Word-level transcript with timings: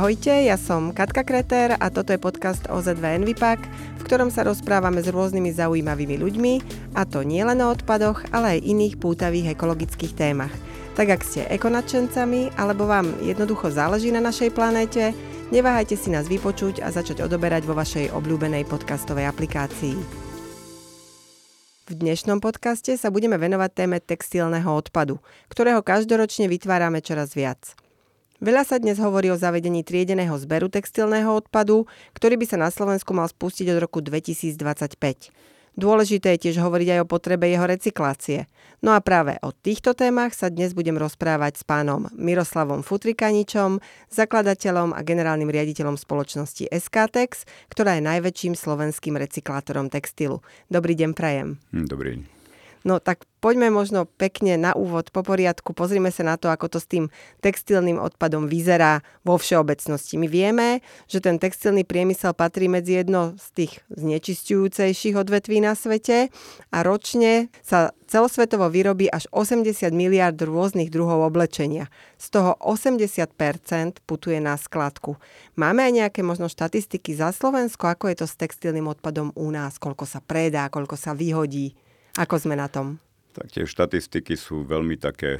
Ahojte, 0.00 0.32
ja 0.48 0.56
som 0.56 0.96
Katka 0.96 1.28
Kreter 1.28 1.76
a 1.76 1.92
toto 1.92 2.16
je 2.16 2.16
podcast 2.16 2.64
OZ2 2.72 3.20
Envipak, 3.20 3.60
v 4.00 4.02
ktorom 4.08 4.32
sa 4.32 4.48
rozprávame 4.48 5.04
s 5.04 5.12
rôznymi 5.12 5.52
zaujímavými 5.52 6.16
ľuďmi, 6.16 6.54
a 6.96 7.04
to 7.04 7.20
nielen 7.20 7.60
o 7.60 7.68
odpadoch, 7.68 8.24
ale 8.32 8.56
aj 8.56 8.64
iných 8.64 8.96
pútavých 8.96 9.52
ekologických 9.52 10.16
témach. 10.16 10.56
Tak 10.96 11.04
ak 11.04 11.20
ste 11.20 11.44
ekonačencami, 11.52 12.56
alebo 12.56 12.88
vám 12.88 13.12
jednoducho 13.20 13.68
záleží 13.68 14.08
na 14.08 14.24
našej 14.24 14.56
planéte, 14.56 15.12
neváhajte 15.52 16.00
si 16.00 16.08
nás 16.08 16.32
vypočuť 16.32 16.80
a 16.80 16.88
začať 16.88 17.20
odoberať 17.20 17.68
vo 17.68 17.76
vašej 17.76 18.08
obľúbenej 18.16 18.64
podcastovej 18.72 19.28
aplikácii. 19.28 20.00
V 21.60 21.92
dnešnom 21.92 22.40
podcaste 22.40 22.96
sa 22.96 23.12
budeme 23.12 23.36
venovať 23.36 23.70
téme 23.76 24.00
textilného 24.00 24.72
odpadu, 24.72 25.20
ktorého 25.52 25.84
každoročne 25.84 26.48
vytvárame 26.48 27.04
čoraz 27.04 27.36
viac. 27.36 27.76
Veľa 28.40 28.64
sa 28.64 28.80
dnes 28.80 28.96
hovorí 28.96 29.28
o 29.28 29.36
zavedení 29.36 29.84
triedeného 29.84 30.32
zberu 30.40 30.72
textilného 30.72 31.28
odpadu, 31.28 31.84
ktorý 32.16 32.40
by 32.40 32.46
sa 32.48 32.56
na 32.56 32.72
Slovensku 32.72 33.12
mal 33.12 33.28
spustiť 33.28 33.68
od 33.76 33.84
roku 33.84 34.00
2025. 34.00 34.96
Dôležité 35.76 36.34
je 36.34 36.48
tiež 36.48 36.64
hovoriť 36.64 36.88
aj 36.96 37.00
o 37.04 37.10
potrebe 37.10 37.52
jeho 37.52 37.68
recyklácie. 37.68 38.48
No 38.80 38.96
a 38.96 39.04
práve 39.04 39.36
o 39.44 39.52
týchto 39.52 39.92
témach 39.92 40.32
sa 40.32 40.48
dnes 40.48 40.72
budem 40.72 40.96
rozprávať 40.96 41.60
s 41.60 41.68
pánom 41.68 42.08
Miroslavom 42.16 42.80
Futrikaničom, 42.80 43.76
zakladateľom 44.08 44.96
a 44.96 45.04
generálnym 45.04 45.52
riaditeľom 45.52 46.00
spoločnosti 46.00 46.64
SKTex, 46.72 47.44
ktorá 47.68 48.00
je 48.00 48.08
najväčším 48.08 48.56
slovenským 48.56 49.20
recyklátorom 49.20 49.92
textilu. 49.92 50.40
Dobrý 50.72 50.96
deň, 50.96 51.12
prajem. 51.12 51.60
Dobrý 51.76 52.24
deň. 52.24 52.39
No 52.80 52.96
tak 52.96 53.28
poďme 53.44 53.68
možno 53.68 54.08
pekne 54.08 54.56
na 54.56 54.72
úvod 54.72 55.12
po 55.12 55.20
poriadku. 55.20 55.76
Pozrime 55.76 56.08
sa 56.08 56.24
na 56.24 56.40
to, 56.40 56.48
ako 56.48 56.72
to 56.72 56.78
s 56.80 56.88
tým 56.88 57.12
textilným 57.44 58.00
odpadom 58.00 58.48
vyzerá 58.48 59.04
vo 59.20 59.36
všeobecnosti. 59.36 60.16
My 60.16 60.28
vieme, 60.28 60.80
že 61.04 61.20
ten 61.20 61.36
textilný 61.36 61.84
priemysel 61.84 62.32
patrí 62.32 62.72
medzi 62.72 63.04
jedno 63.04 63.36
z 63.36 63.46
tých 63.52 63.72
znečistujúcejších 63.92 65.16
odvetví 65.16 65.60
na 65.60 65.76
svete 65.76 66.32
a 66.72 66.78
ročne 66.80 67.52
sa 67.60 67.92
celosvetovo 68.08 68.66
vyrobí 68.72 69.06
až 69.12 69.28
80 69.30 69.92
miliard 69.92 70.34
rôznych 70.40 70.88
druhov 70.88 71.20
oblečenia. 71.28 71.92
Z 72.16 72.32
toho 72.40 72.56
80% 72.58 73.28
putuje 74.08 74.40
na 74.40 74.56
skladku. 74.56 75.20
Máme 75.54 75.84
aj 75.84 75.92
nejaké 75.92 76.20
možno 76.24 76.48
štatistiky 76.48 77.12
za 77.12 77.30
Slovensko, 77.30 77.92
ako 77.92 78.08
je 78.08 78.16
to 78.24 78.26
s 78.26 78.34
textilným 78.40 78.88
odpadom 78.88 79.36
u 79.36 79.48
nás, 79.52 79.76
koľko 79.76 80.08
sa 80.08 80.24
predá, 80.24 80.72
koľko 80.72 80.96
sa 80.96 81.12
vyhodí? 81.12 81.76
Ako 82.18 82.42
sme 82.42 82.58
na 82.58 82.66
tom? 82.66 82.98
Tak 83.30 83.54
tie 83.54 83.64
štatistiky 83.68 84.34
sú 84.34 84.66
veľmi 84.66 84.98
také 84.98 85.38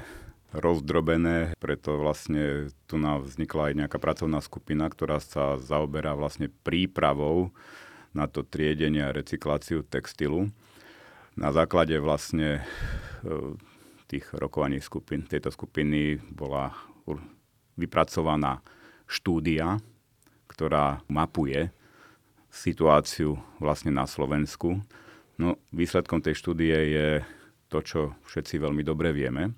rozdrobené, 0.54 1.54
preto 1.62 1.98
vlastne 1.98 2.70
tu 2.90 2.98
nám 2.98 3.26
vznikla 3.26 3.70
aj 3.70 3.74
nejaká 3.86 3.98
pracovná 4.02 4.42
skupina, 4.42 4.90
ktorá 4.90 5.22
sa 5.22 5.58
zaoberá 5.58 6.14
vlastne 6.18 6.50
prípravou 6.50 7.54
na 8.10 8.26
to 8.26 8.42
triedenie 8.42 9.02
a 9.02 9.14
recykláciu 9.14 9.86
textilu. 9.86 10.50
Na 11.38 11.54
základe 11.54 11.94
vlastne 12.02 12.62
e, 13.22 13.54
tých 14.10 14.26
rokovaní 14.34 14.82
skupín, 14.82 15.22
tejto 15.22 15.54
skupiny 15.54 16.18
bola 16.18 16.74
vypracovaná 17.78 18.58
štúdia, 19.06 19.78
ktorá 20.50 21.06
mapuje 21.06 21.70
situáciu 22.50 23.38
vlastne 23.62 23.94
na 23.94 24.10
Slovensku 24.10 24.82
No, 25.40 25.56
výsledkom 25.72 26.20
tej 26.20 26.36
štúdie 26.36 26.76
je 26.76 27.08
to, 27.72 27.80
čo 27.80 28.00
všetci 28.28 28.60
veľmi 28.60 28.84
dobre 28.84 29.08
vieme, 29.16 29.56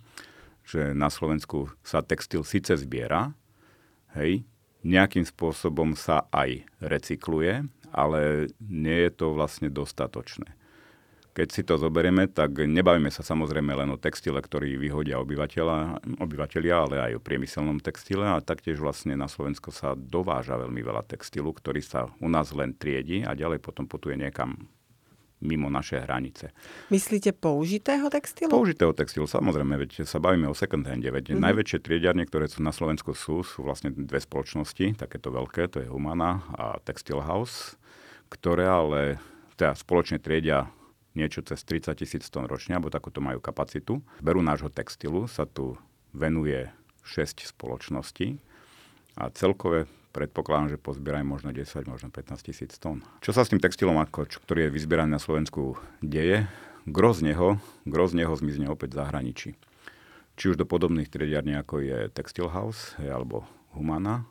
že 0.63 0.95
na 0.95 1.11
Slovensku 1.11 1.75
sa 1.83 2.07
textil 2.07 2.47
síce 2.47 2.79
zbiera, 2.79 3.35
hej, 4.15 4.47
nejakým 4.87 5.27
spôsobom 5.27 5.99
sa 5.99 6.31
aj 6.31 6.63
recykluje, 6.79 7.67
ale 7.91 8.51
nie 8.63 8.99
je 9.09 9.11
to 9.11 9.35
vlastne 9.35 9.75
dostatočné. 9.75 10.55
Keď 11.33 11.49
si 11.49 11.63
to 11.65 11.81
zoberieme, 11.81 12.29
tak 12.29 12.63
nebavíme 12.63 13.09
sa 13.09 13.25
samozrejme 13.25 13.73
len 13.73 13.91
o 13.91 13.99
textile, 13.99 14.39
ktorý 14.39 14.77
vyhodia 14.77 15.17
obyvateľia, 15.19 16.77
ale 16.77 16.97
aj 17.11 17.13
o 17.17 17.25
priemyselnom 17.25 17.81
textile 17.83 18.29
a 18.29 18.45
taktiež 18.45 18.79
vlastne 18.79 19.17
na 19.17 19.27
Slovensko 19.27 19.73
sa 19.75 19.97
dováža 19.97 20.61
veľmi 20.61 20.79
veľa 20.85 21.09
textilu, 21.09 21.51
ktorý 21.57 21.81
sa 21.81 22.13
u 22.21 22.29
nás 22.29 22.53
len 22.53 22.77
triedi 22.77 23.25
a 23.25 23.33
ďalej 23.33 23.65
potom 23.65 23.89
putuje 23.89 24.15
niekam 24.21 24.69
mimo 25.43 25.67
naše 25.67 25.99
hranice. 25.99 26.55
Myslíte 26.89 27.35
použitého 27.35 28.07
textilu? 28.09 28.49
Použitého 28.49 28.95
textilu, 28.95 29.27
samozrejme, 29.27 29.75
veď 29.75 30.07
sa 30.07 30.23
bavíme 30.23 30.47
o 30.47 30.55
second 30.55 30.87
hande, 30.87 31.11
veď 31.11 31.35
mm-hmm. 31.35 31.43
najväčšie 31.43 31.79
triediarne, 31.83 32.25
ktoré 32.25 32.47
sú 32.47 32.63
na 32.63 32.71
Slovensku 32.71 33.13
sú, 33.13 33.43
sú 33.43 33.67
vlastne 33.67 33.91
dve 33.91 34.23
spoločnosti, 34.23 34.97
takéto 34.97 35.35
veľké, 35.35 35.69
to 35.69 35.83
je 35.83 35.91
Humana 35.91 36.47
a 36.55 36.79
Textile 36.81 37.27
House, 37.27 37.75
ktoré 38.31 38.71
ale 38.71 39.19
teda 39.59 39.75
spoločne 39.77 40.23
triedia 40.23 40.71
niečo 41.13 41.45
cez 41.45 41.61
30 41.69 41.93
tisíc 41.93 42.25
tón 42.33 42.49
ročne, 42.49 42.79
alebo 42.79 42.89
takúto 42.89 43.21
majú 43.21 43.43
kapacitu. 43.43 44.01
Berú 44.25 44.41
nášho 44.41 44.73
textilu, 44.73 45.29
sa 45.29 45.45
tu 45.45 45.77
venuje 46.17 46.71
6 47.05 47.53
spoločností 47.53 48.41
a 49.19 49.29
celkové 49.29 49.85
predpokladám, 50.13 50.77
že 50.77 50.79
pozbierajú 50.79 51.25
možno 51.25 51.51
10, 51.51 51.89
možno 51.89 52.13
15 52.13 52.45
tisíc 52.45 52.77
tón. 52.77 53.01
Čo 53.25 53.33
sa 53.33 53.43
s 53.43 53.51
tým 53.51 53.59
textilom, 53.59 53.97
ako, 53.97 54.29
čo, 54.29 54.39
ktorý 54.45 54.69
je 54.69 54.75
vyzbieraný 54.77 55.17
na 55.17 55.23
Slovensku, 55.23 55.81
deje? 56.05 56.47
Gro 56.85 57.17
z 57.17 57.33
neho, 57.33 57.49
gro 57.89 58.05
z 58.07 58.21
neho 58.21 58.35
zmizne 58.37 58.69
opäť 58.69 58.95
v 58.95 58.99
zahraničí. 59.01 59.51
Či 60.37 60.45
už 60.53 60.57
do 60.61 60.69
podobných 60.69 61.09
trediarní, 61.09 61.57
ako 61.57 61.81
je 61.81 61.99
Textile 62.13 62.53
House 62.53 62.95
alebo 63.01 63.49
Humana, 63.73 64.29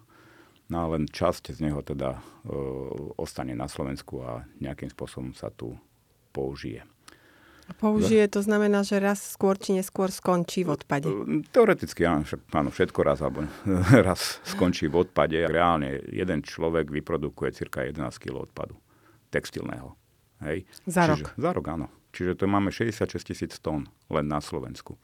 no 0.69 0.77
a 0.77 0.85
len 0.95 1.09
časť 1.09 1.51
z 1.51 1.59
neho 1.67 1.81
teda 1.81 2.17
e, 2.17 2.19
ostane 3.19 3.57
na 3.57 3.67
Slovensku 3.67 4.23
a 4.23 4.47
nejakým 4.59 4.91
spôsobom 4.91 5.31
sa 5.35 5.51
tu 5.51 5.75
použije. 6.31 6.87
Použije, 7.77 8.27
to 8.27 8.41
znamená, 8.41 8.83
že 8.83 8.99
raz 8.99 9.21
skôr 9.35 9.55
či 9.55 9.77
neskôr 9.77 10.11
skončí 10.11 10.67
v 10.67 10.75
odpade. 10.75 11.07
Teoreticky 11.53 12.03
áno, 12.03 12.27
však, 12.27 12.41
áno 12.51 12.69
všetko 12.73 12.99
raz 13.03 13.19
alebo 13.23 13.45
raz 14.07 14.41
skončí 14.43 14.89
v 14.89 15.07
odpade. 15.07 15.37
Reálne 15.47 16.01
jeden 16.09 16.43
človek 16.43 16.89
vyprodukuje 16.89 17.55
cirka 17.55 17.85
11 17.87 18.01
kg 18.19 18.49
odpadu 18.49 18.75
textilného. 19.31 19.95
Hej. 20.43 20.67
Za 20.89 21.07
Čiže, 21.07 21.11
rok? 21.11 21.25
Za 21.37 21.49
rok, 21.55 21.65
áno. 21.69 21.87
Čiže 22.11 22.43
to 22.43 22.45
máme 22.49 22.73
66 22.73 23.23
tisíc 23.23 23.53
tón 23.63 23.87
len 24.11 24.27
na 24.27 24.43
Slovensku. 24.43 24.99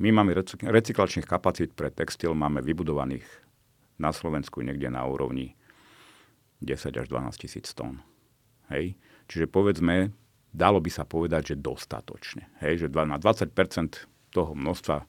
My 0.00 0.12
máme 0.12 0.36
recyklačných 0.60 1.28
kapacít 1.28 1.72
pre 1.72 1.88
textil, 1.88 2.36
máme 2.36 2.60
vybudovaných 2.60 3.24
na 3.96 4.12
Slovensku 4.12 4.60
niekde 4.60 4.92
na 4.92 5.04
úrovni 5.08 5.56
10 6.60 6.92
až 6.96 7.06
12 7.08 7.36
tisíc 7.36 7.72
tón. 7.76 8.00
Hej. 8.72 8.96
Čiže 9.28 9.48
povedzme, 9.48 10.12
dalo 10.52 10.78
by 10.78 10.90
sa 10.90 11.04
povedať, 11.06 11.54
že 11.54 11.62
dostatočne. 11.62 12.50
Hej, 12.62 12.86
že 12.86 12.88
na 12.90 13.18
20% 13.18 13.50
toho 14.30 14.52
množstva 14.52 15.06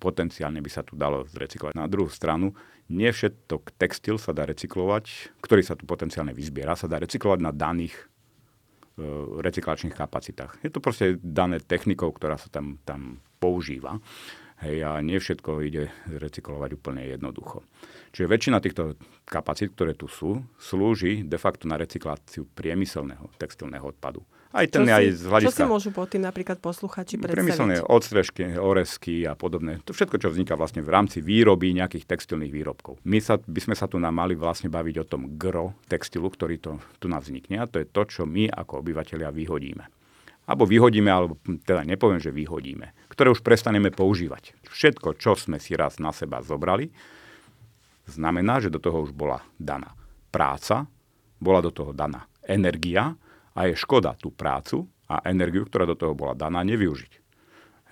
potenciálne 0.00 0.64
by 0.64 0.70
sa 0.72 0.80
tu 0.80 0.96
dalo 0.96 1.28
zrecyklovať. 1.28 1.76
Na 1.76 1.86
druhú 1.86 2.08
stranu, 2.08 2.56
nie 2.88 3.12
všetok 3.12 3.76
textil 3.76 4.16
sa 4.16 4.32
dá 4.32 4.48
recyklovať, 4.48 5.36
ktorý 5.44 5.62
sa 5.62 5.76
tu 5.76 5.84
potenciálne 5.84 6.32
vyzbiera, 6.32 6.74
sa 6.74 6.88
dá 6.88 6.96
recyklovať 6.98 7.38
na 7.44 7.52
daných 7.52 7.94
e, 7.94 8.04
recyklačných 9.44 9.94
kapacitách. 9.94 10.58
Je 10.64 10.72
to 10.72 10.82
proste 10.82 11.20
dané 11.20 11.60
technikou, 11.60 12.10
ktorá 12.10 12.40
sa 12.40 12.48
tam, 12.48 12.80
tam 12.82 13.20
používa. 13.38 14.00
Hej, 14.60 14.84
a 14.84 15.00
nie 15.00 15.16
všetko 15.16 15.64
ide 15.64 15.88
recyklovať 16.04 16.76
úplne 16.76 17.00
jednoducho. 17.08 17.64
Čiže 18.12 18.28
väčšina 18.28 18.58
týchto 18.60 18.98
kapacít, 19.24 19.72
ktoré 19.72 19.96
tu 19.96 20.04
sú, 20.04 20.44
slúži 20.60 21.24
de 21.24 21.38
facto 21.40 21.64
na 21.64 21.80
recykláciu 21.80 22.44
priemyselného 22.44 23.32
textilného 23.40 23.88
odpadu. 23.88 24.20
Aj 24.50 24.66
ten 24.66 24.82
čo 24.82 24.90
aj 24.90 25.04
si, 25.06 25.14
z 25.14 25.22
hľadiska... 25.30 25.50
Čo 25.54 25.58
si 25.62 25.70
môžu 25.70 25.90
pod 25.94 26.10
tým 26.10 26.26
napríklad 26.26 26.58
posluchači 26.58 27.22
predstaviť? 27.22 27.38
Priemyselné 27.38 27.86
odstrežky, 27.86 28.58
oresky 28.58 29.22
a 29.22 29.38
podobné. 29.38 29.78
To 29.86 29.94
všetko, 29.94 30.18
čo 30.18 30.34
vzniká 30.34 30.58
vlastne 30.58 30.82
v 30.82 30.90
rámci 30.90 31.22
výroby 31.22 31.70
nejakých 31.70 32.10
textilných 32.10 32.50
výrobkov. 32.50 32.98
My 33.06 33.22
sa, 33.22 33.38
by 33.38 33.60
sme 33.62 33.78
sa 33.78 33.86
tu 33.86 34.02
nám 34.02 34.10
mali 34.10 34.34
vlastne 34.34 34.66
baviť 34.66 34.96
o 35.02 35.08
tom 35.08 35.38
gro 35.38 35.78
textilu, 35.86 36.26
ktorý 36.26 36.58
to, 36.58 36.82
tu 36.98 37.06
nám 37.06 37.22
vznikne. 37.22 37.62
A 37.62 37.70
to 37.70 37.78
je 37.78 37.86
to, 37.86 38.02
čo 38.10 38.22
my 38.26 38.50
ako 38.50 38.82
obyvateľia 38.82 39.30
vyhodíme. 39.30 39.86
Alebo 40.50 40.66
vyhodíme, 40.66 41.06
alebo 41.06 41.38
teda 41.62 41.86
nepoviem, 41.86 42.18
že 42.18 42.34
vyhodíme. 42.34 43.06
Ktoré 43.06 43.30
už 43.30 43.46
prestaneme 43.46 43.94
používať. 43.94 44.58
Všetko, 44.66 45.14
čo 45.14 45.38
sme 45.38 45.62
si 45.62 45.78
raz 45.78 46.02
na 46.02 46.10
seba 46.10 46.42
zobrali, 46.42 46.90
znamená, 48.10 48.58
že 48.58 48.66
do 48.66 48.82
toho 48.82 49.06
už 49.06 49.14
bola 49.14 49.38
daná 49.62 49.94
práca, 50.34 50.90
bola 51.38 51.62
do 51.62 51.70
toho 51.70 51.94
daná 51.94 52.26
energia, 52.42 53.14
a 53.54 53.66
je 53.66 53.74
škoda 53.74 54.14
tú 54.16 54.30
prácu 54.30 54.86
a 55.10 55.22
energiu, 55.26 55.66
ktorá 55.66 55.86
do 55.86 55.98
toho 55.98 56.14
bola 56.14 56.38
daná, 56.38 56.62
nevyužiť. 56.62 57.12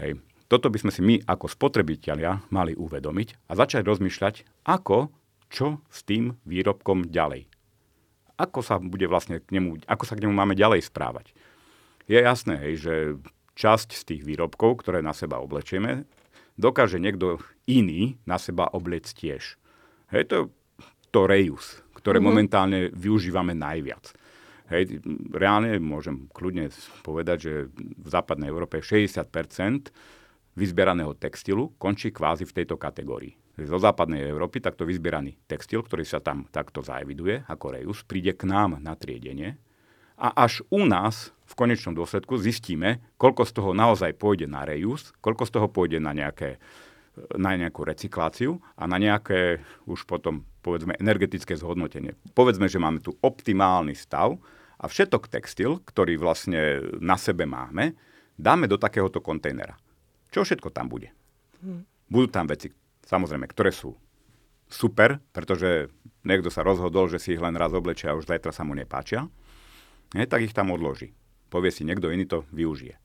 Hej. 0.02 0.22
Toto 0.48 0.72
by 0.72 0.78
sme 0.80 0.92
si 0.94 1.00
my 1.04 1.14
ako 1.28 1.46
spotrebitelia 1.50 2.40
mali 2.48 2.72
uvedomiť 2.72 3.50
a 3.50 3.52
začať 3.52 3.84
rozmýšľať, 3.84 4.64
ako, 4.64 5.12
čo 5.52 5.84
s 5.92 6.00
tým 6.08 6.40
výrobkom 6.48 7.12
ďalej. 7.12 7.50
Ako 8.38 8.62
sa 8.64 8.78
bude 8.80 9.04
vlastne 9.10 9.42
k 9.42 9.50
nemu, 9.50 9.84
ako 9.84 10.04
sa 10.06 10.14
k 10.16 10.24
nemu 10.24 10.32
máme 10.32 10.54
ďalej 10.56 10.88
správať. 10.88 11.36
Je 12.08 12.16
jasné, 12.16 12.56
hej, 12.64 12.74
že 12.80 12.94
časť 13.58 13.92
z 13.92 14.02
tých 14.14 14.22
výrobkov, 14.24 14.80
ktoré 14.80 15.04
na 15.04 15.12
seba 15.12 15.42
oblečieme, 15.42 16.08
dokáže 16.56 16.96
niekto 17.02 17.42
iný 17.68 18.16
na 18.24 18.40
seba 18.40 18.70
obliecť 18.70 19.10
tiež. 19.12 19.60
Hej, 20.14 20.22
to 20.32 20.38
to 21.10 21.24
reuse, 21.24 21.80
ktoré 21.96 22.20
mm-hmm. 22.20 22.28
momentálne 22.28 22.80
využívame 22.92 23.56
najviac. 23.56 24.12
Hej, 24.68 25.00
reálne 25.32 25.80
môžem 25.80 26.28
kľudne 26.28 26.68
povedať, 27.00 27.38
že 27.40 27.52
v 27.72 28.08
západnej 28.08 28.52
Európe 28.52 28.84
60% 28.84 29.24
vyzbieraného 30.52 31.16
textilu 31.16 31.72
končí 31.80 32.12
kvázi 32.12 32.44
v 32.44 32.52
tejto 32.52 32.76
kategórii. 32.76 33.32
Zo 33.58 33.80
západnej 33.80 34.28
Európy 34.28 34.62
takto 34.62 34.86
vyzbieraný 34.86 35.40
textil, 35.48 35.82
ktorý 35.82 36.04
sa 36.04 36.22
tam 36.22 36.46
takto 36.52 36.84
zaeviduje 36.84 37.48
ako 37.48 37.80
reus, 37.80 38.04
príde 38.04 38.36
k 38.36 38.46
nám 38.46 38.78
na 38.78 38.94
triedenie 38.94 39.58
a 40.18 40.34
až 40.34 40.62
u 40.68 40.84
nás 40.84 41.32
v 41.48 41.54
konečnom 41.56 41.96
dôsledku 41.96 42.36
zistíme, 42.36 43.00
koľko 43.16 43.42
z 43.48 43.52
toho 43.56 43.70
naozaj 43.72 44.14
pôjde 44.20 44.50
na 44.50 44.68
reus, 44.68 45.16
koľko 45.24 45.48
z 45.48 45.50
toho 45.58 45.68
pôjde 45.70 45.98
na 46.02 46.12
nejaké 46.12 46.60
na 47.34 47.58
nejakú 47.58 47.82
recykláciu 47.82 48.62
a 48.78 48.86
na 48.86 48.94
nejaké 48.94 49.58
už 49.90 50.06
potom, 50.06 50.46
povedzme, 50.62 50.94
energetické 51.02 51.58
zhodnotenie. 51.58 52.14
Povedzme, 52.30 52.70
že 52.70 52.78
máme 52.78 53.02
tu 53.02 53.18
optimálny 53.18 53.98
stav 53.98 54.38
a 54.78 54.84
všetok 54.86 55.26
textil, 55.26 55.82
ktorý 55.82 56.16
vlastne 56.18 56.82
na 57.02 57.18
sebe 57.18 57.44
máme, 57.44 57.98
dáme 58.38 58.70
do 58.70 58.78
takéhoto 58.78 59.18
kontajnera. 59.18 59.74
Čo 60.30 60.46
všetko 60.46 60.70
tam 60.70 60.86
bude? 60.86 61.10
Hmm. 61.58 61.82
Budú 62.06 62.30
tam 62.30 62.46
veci, 62.46 62.70
samozrejme, 63.02 63.50
ktoré 63.50 63.74
sú 63.74 63.98
super, 64.70 65.18
pretože 65.34 65.90
niekto 66.22 66.52
sa 66.52 66.62
rozhodol, 66.62 67.10
že 67.10 67.18
si 67.18 67.34
ich 67.34 67.42
len 67.42 67.56
raz 67.56 67.74
oblečia 67.74 68.12
a 68.12 68.18
už 68.18 68.28
zajtra 68.28 68.52
sa 68.54 68.62
mu 68.62 68.76
nepáčia. 68.76 69.26
Hej, 70.14 70.28
tak 70.30 70.44
ich 70.44 70.54
tam 70.56 70.72
odloží. 70.72 71.12
Povie 71.48 71.72
si, 71.72 71.84
niekto 71.84 72.12
iný 72.12 72.28
to 72.28 72.44
využije. 72.52 72.96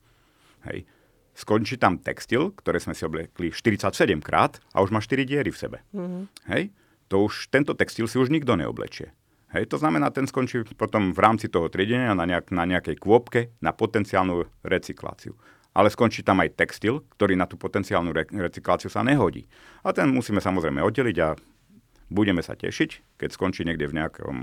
Hej. 0.67 0.87
Skončí 1.33 1.81
tam 1.81 1.97
textil, 1.97 2.53
ktoré 2.53 2.77
sme 2.77 2.93
si 2.93 3.03
oblekli 3.07 3.49
47 3.49 3.89
krát 4.21 4.61
a 4.69 4.85
už 4.85 4.93
má 4.93 5.01
4 5.01 5.25
diery 5.25 5.49
v 5.49 5.57
sebe. 5.57 5.77
Mm-hmm. 5.95 6.23
Hej. 6.53 6.63
To 7.09 7.25
už, 7.25 7.49
tento 7.49 7.73
textil 7.73 8.05
si 8.05 8.21
už 8.21 8.29
nikto 8.29 8.53
neoblečie. 8.53 9.11
Hej, 9.53 9.69
to 9.69 9.77
znamená, 9.77 10.09
ten 10.09 10.25
skončí 10.25 10.65
potom 10.73 11.13
v 11.13 11.19
rámci 11.21 11.45
toho 11.45 11.69
triedenia 11.69 12.17
na, 12.17 12.25
nejak, 12.25 12.49
na 12.49 12.65
nejakej 12.65 12.97
kôpke 12.97 13.53
na 13.61 13.69
potenciálnu 13.69 14.49
recykláciu. 14.65 15.37
Ale 15.77 15.93
skončí 15.93 16.25
tam 16.25 16.41
aj 16.41 16.57
textil, 16.57 17.05
ktorý 17.17 17.37
na 17.37 17.45
tú 17.45 17.57
potenciálnu 17.57 18.09
re- 18.13 18.29
recykláciu 18.29 18.89
sa 18.89 19.05
nehodí. 19.05 19.45
A 19.85 19.93
ten 19.93 20.09
musíme 20.09 20.41
samozrejme 20.41 20.81
oddeliť 20.81 21.17
a 21.21 21.37
budeme 22.09 22.41
sa 22.41 22.57
tešiť, 22.57 23.17
keď 23.17 23.29
skončí 23.29 23.61
niekde 23.65 23.89
v 23.89 23.97
nejakom 24.01 24.35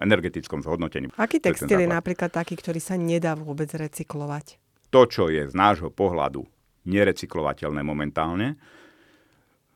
energetickom 0.00 0.64
zhodnotení. 0.64 1.12
Aký 1.20 1.40
textil 1.40 1.84
je 1.84 1.88
napríklad 1.88 2.32
taký, 2.32 2.56
ktorý 2.56 2.80
sa 2.80 2.96
nedá 2.96 3.36
vôbec 3.36 3.68
recyklovať? 3.72 4.60
To, 4.92 5.04
čo 5.04 5.28
je 5.28 5.48
z 5.48 5.54
nášho 5.56 5.92
pohľadu 5.92 6.48
nerecyklovateľné 6.88 7.84
momentálne, 7.84 8.56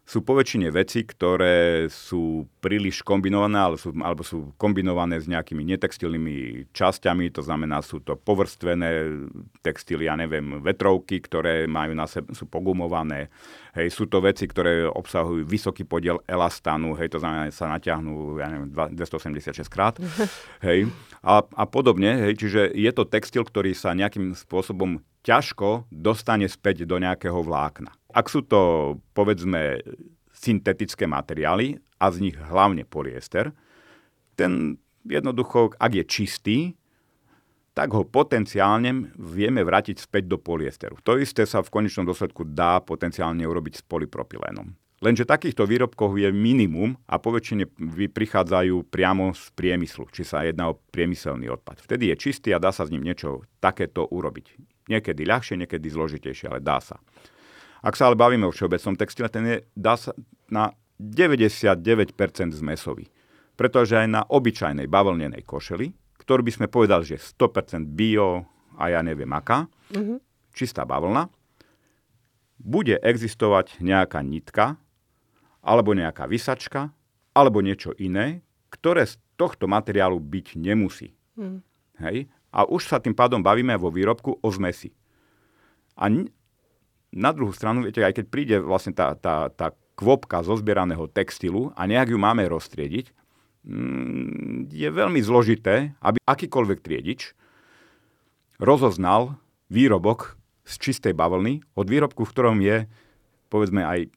sú 0.03 0.27
poväčšine 0.27 0.69
veci, 0.75 1.07
ktoré 1.07 1.87
sú 1.87 2.51
príliš 2.59 3.07
kombinované 3.07 3.59
alebo 3.63 3.79
sú, 3.79 3.91
alebo 4.03 4.23
sú 4.27 4.39
kombinované 4.59 5.23
s 5.23 5.31
nejakými 5.31 5.63
netextilnými 5.63 6.69
časťami, 6.75 7.31
to 7.31 7.41
znamená, 7.47 7.81
sú 7.87 8.03
to 8.03 8.19
povrstvené 8.19 9.23
textily, 9.63 10.11
ja 10.11 10.19
neviem, 10.19 10.59
vetrovky, 10.59 11.23
ktoré 11.23 11.71
majú 11.71 11.95
na 11.95 12.11
sebe, 12.11 12.35
sú 12.35 12.51
pogumované, 12.51 13.31
hej, 13.79 13.95
sú 13.95 14.11
to 14.11 14.19
veci, 14.19 14.51
ktoré 14.51 14.91
obsahujú 14.91 15.47
vysoký 15.47 15.87
podiel 15.87 16.19
elastánu, 16.27 16.99
hej, 16.99 17.15
to 17.15 17.23
znamená, 17.23 17.49
sa 17.55 17.71
natiahnú, 17.71 18.43
ja 18.43 18.51
neviem, 18.51 18.75
286 18.75 19.71
krát, 19.71 20.03
hej, 20.67 20.91
a, 21.23 21.47
a 21.47 21.65
podobne, 21.71 22.27
hej, 22.27 22.43
čiže 22.43 22.75
je 22.75 22.91
to 22.91 23.07
textil, 23.07 23.47
ktorý 23.47 23.71
sa 23.71 23.95
nejakým 23.95 24.35
spôsobom 24.35 24.99
ťažko 25.23 25.87
dostane 25.89 26.51
späť 26.51 26.83
do 26.83 26.99
nejakého 26.99 27.39
vlákna. 27.47 27.95
Ak 28.13 28.29
sú 28.29 28.45
to, 28.45 28.95
povedzme, 29.17 29.81
syntetické 30.33 31.09
materiály 31.09 31.81
a 31.99 32.13
z 32.13 32.29
nich 32.29 32.37
hlavne 32.37 32.85
polyester, 32.85 33.53
ten 34.37 34.81
jednoducho, 35.05 35.75
ak 35.77 35.93
je 35.93 36.05
čistý, 36.05 36.59
tak 37.73 37.89
ho 37.97 38.05
potenciálne 38.05 39.17
vieme 39.17 39.65
vrátiť 39.65 39.97
späť 39.97 40.29
do 40.29 40.37
polyesteru. 40.37 41.01
To 41.09 41.17
isté 41.17 41.49
sa 41.49 41.65
v 41.65 41.73
konečnom 41.73 42.05
dôsledku 42.05 42.45
dá 42.45 42.85
potenciálne 42.85 43.49
urobiť 43.49 43.81
s 43.81 43.83
polypropylénom. 43.89 44.77
Lenže 45.03 45.27
takýchto 45.27 45.67
výrobkov 45.67 46.15
je 46.15 46.31
minimum 46.31 46.95
a 47.11 47.19
poväčšine 47.19 47.67
prichádzajú 48.15 48.87
priamo 48.87 49.35
z 49.35 49.51
priemyslu, 49.59 50.07
či 50.15 50.23
sa 50.23 50.47
jedná 50.47 50.71
o 50.71 50.79
priemyselný 50.79 51.51
odpad. 51.51 51.83
Vtedy 51.83 52.15
je 52.15 52.31
čistý 52.31 52.55
a 52.55 52.63
dá 52.63 52.71
sa 52.71 52.87
s 52.87 52.93
ním 52.95 53.03
niečo 53.03 53.43
takéto 53.59 54.07
urobiť. 54.07 54.55
Niekedy 54.87 55.27
ľahšie, 55.27 55.59
niekedy 55.59 55.91
zložitejšie, 55.91 56.55
ale 56.55 56.63
dá 56.63 56.79
sa. 56.79 57.03
Ak 57.83 57.99
sa 57.99 58.07
ale 58.09 58.15
bavíme 58.15 58.47
o 58.47 58.55
všeobecnom 58.55 58.95
textile, 58.95 59.27
ten 59.27 59.45
je, 59.45 59.57
dá 59.75 59.99
sa 59.99 60.15
na 60.47 60.71
99% 61.03 61.83
zmesový. 62.55 63.11
Pretože 63.59 63.99
aj 63.99 64.09
na 64.09 64.23
obyčajnej 64.23 64.87
bavlnenej 64.87 65.43
košeli, 65.43 65.91
ktorú 66.23 66.47
by 66.47 66.53
sme 66.55 66.67
povedali, 66.71 67.03
že 67.03 67.19
100% 67.19 67.83
bio 67.91 68.47
a 68.79 68.95
ja 68.95 69.03
neviem 69.03 69.29
aká, 69.35 69.67
mm-hmm. 69.91 70.19
čistá 70.55 70.87
bavlna, 70.87 71.27
bude 72.63 72.95
existovať 73.03 73.83
nejaká 73.83 74.23
nitka, 74.23 74.79
alebo 75.63 75.95
nejaká 75.99 76.31
vysačka, 76.31 76.95
alebo 77.35 77.59
niečo 77.59 77.91
iné, 77.99 78.47
ktoré 78.71 79.07
z 79.07 79.19
tohto 79.35 79.67
materiálu 79.67 80.23
byť 80.23 80.47
nemusí. 80.55 81.19
Mm. 81.35 81.59
Hej? 81.99 82.31
A 82.55 82.69
už 82.69 82.87
sa 82.87 83.03
tým 83.03 83.17
pádom 83.17 83.43
bavíme 83.43 83.75
vo 83.75 83.91
výrobku 83.91 84.39
o 84.39 84.49
zmesi. 84.55 84.95
A 85.99 86.07
na 87.13 87.31
druhú 87.31 87.53
stranu, 87.53 87.85
viete, 87.85 88.01
aj 88.01 88.17
keď 88.17 88.27
príde 88.27 88.57
vlastne 88.59 88.97
tá, 88.97 89.13
tá, 89.15 89.53
tá 89.53 89.77
kvopka 89.95 90.41
zo 90.41 90.57
zbieraného 90.57 91.05
textilu 91.13 91.71
a 91.77 91.85
nejak 91.85 92.17
ju 92.17 92.19
máme 92.19 92.49
roztriediť, 92.49 93.13
mm, 93.69 94.73
je 94.73 94.89
veľmi 94.89 95.21
zložité, 95.21 95.93
aby 96.01 96.19
akýkoľvek 96.25 96.79
triedič 96.81 97.37
rozoznal 98.57 99.37
výrobok 99.69 100.41
z 100.65 100.75
čistej 100.81 101.13
bavlny 101.13 101.61
od 101.77 101.87
výrobku, 101.87 102.25
v 102.25 102.33
ktorom 102.33 102.59
je 102.65 102.89
povedzme 103.53 103.85
aj 103.85 104.09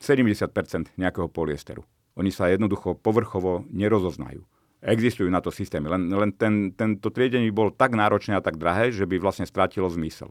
70% 0.00 0.96
nejakého 0.96 1.28
polyesteru. 1.28 1.84
Oni 2.16 2.32
sa 2.32 2.48
jednoducho 2.48 2.96
povrchovo 2.96 3.68
nerozoznajú. 3.68 4.42
Existujú 4.78 5.26
na 5.26 5.42
to 5.42 5.50
systémy, 5.50 5.90
len, 5.90 6.06
len 6.06 6.30
ten, 6.30 6.70
tento 6.70 7.10
triedenie 7.10 7.50
bol 7.50 7.74
tak 7.74 7.98
náročné 7.98 8.38
a 8.38 8.44
tak 8.44 8.62
drahé, 8.62 8.94
že 8.94 9.10
by 9.10 9.18
vlastne 9.18 9.42
strátilo 9.42 9.90
zmysel. 9.90 10.30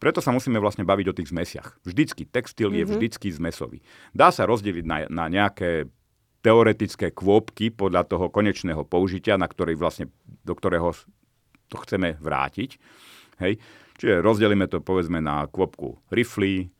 Preto 0.00 0.24
sa 0.24 0.32
musíme 0.32 0.56
vlastne 0.56 0.88
baviť 0.88 1.06
o 1.12 1.16
tých 1.16 1.28
zmesiach. 1.28 1.68
Vždycky 1.84 2.24
textil 2.24 2.72
mm-hmm. 2.72 2.80
je 2.80 2.84
mhm. 2.88 2.92
vždycky 2.96 3.28
zmesový. 3.28 3.78
Dá 4.16 4.32
sa 4.32 4.48
rozdeliť 4.48 4.84
na, 4.88 4.96
na 5.12 5.24
nejaké 5.28 5.92
teoretické 6.42 7.14
kvôpky 7.14 7.70
podľa 7.70 8.08
toho 8.08 8.26
konečného 8.32 8.82
použitia, 8.82 9.38
na 9.38 9.46
ktorý 9.46 9.78
vlastne, 9.78 10.10
do 10.42 10.56
ktorého 10.56 10.90
to 11.70 11.76
chceme 11.86 12.18
vrátiť. 12.18 12.80
Hej. 13.38 13.62
Čiže 14.00 14.24
rozdelíme 14.24 14.66
to 14.66 14.82
povedzme 14.82 15.22
na 15.22 15.46
kvopku 15.46 16.02
riflí, 16.10 16.74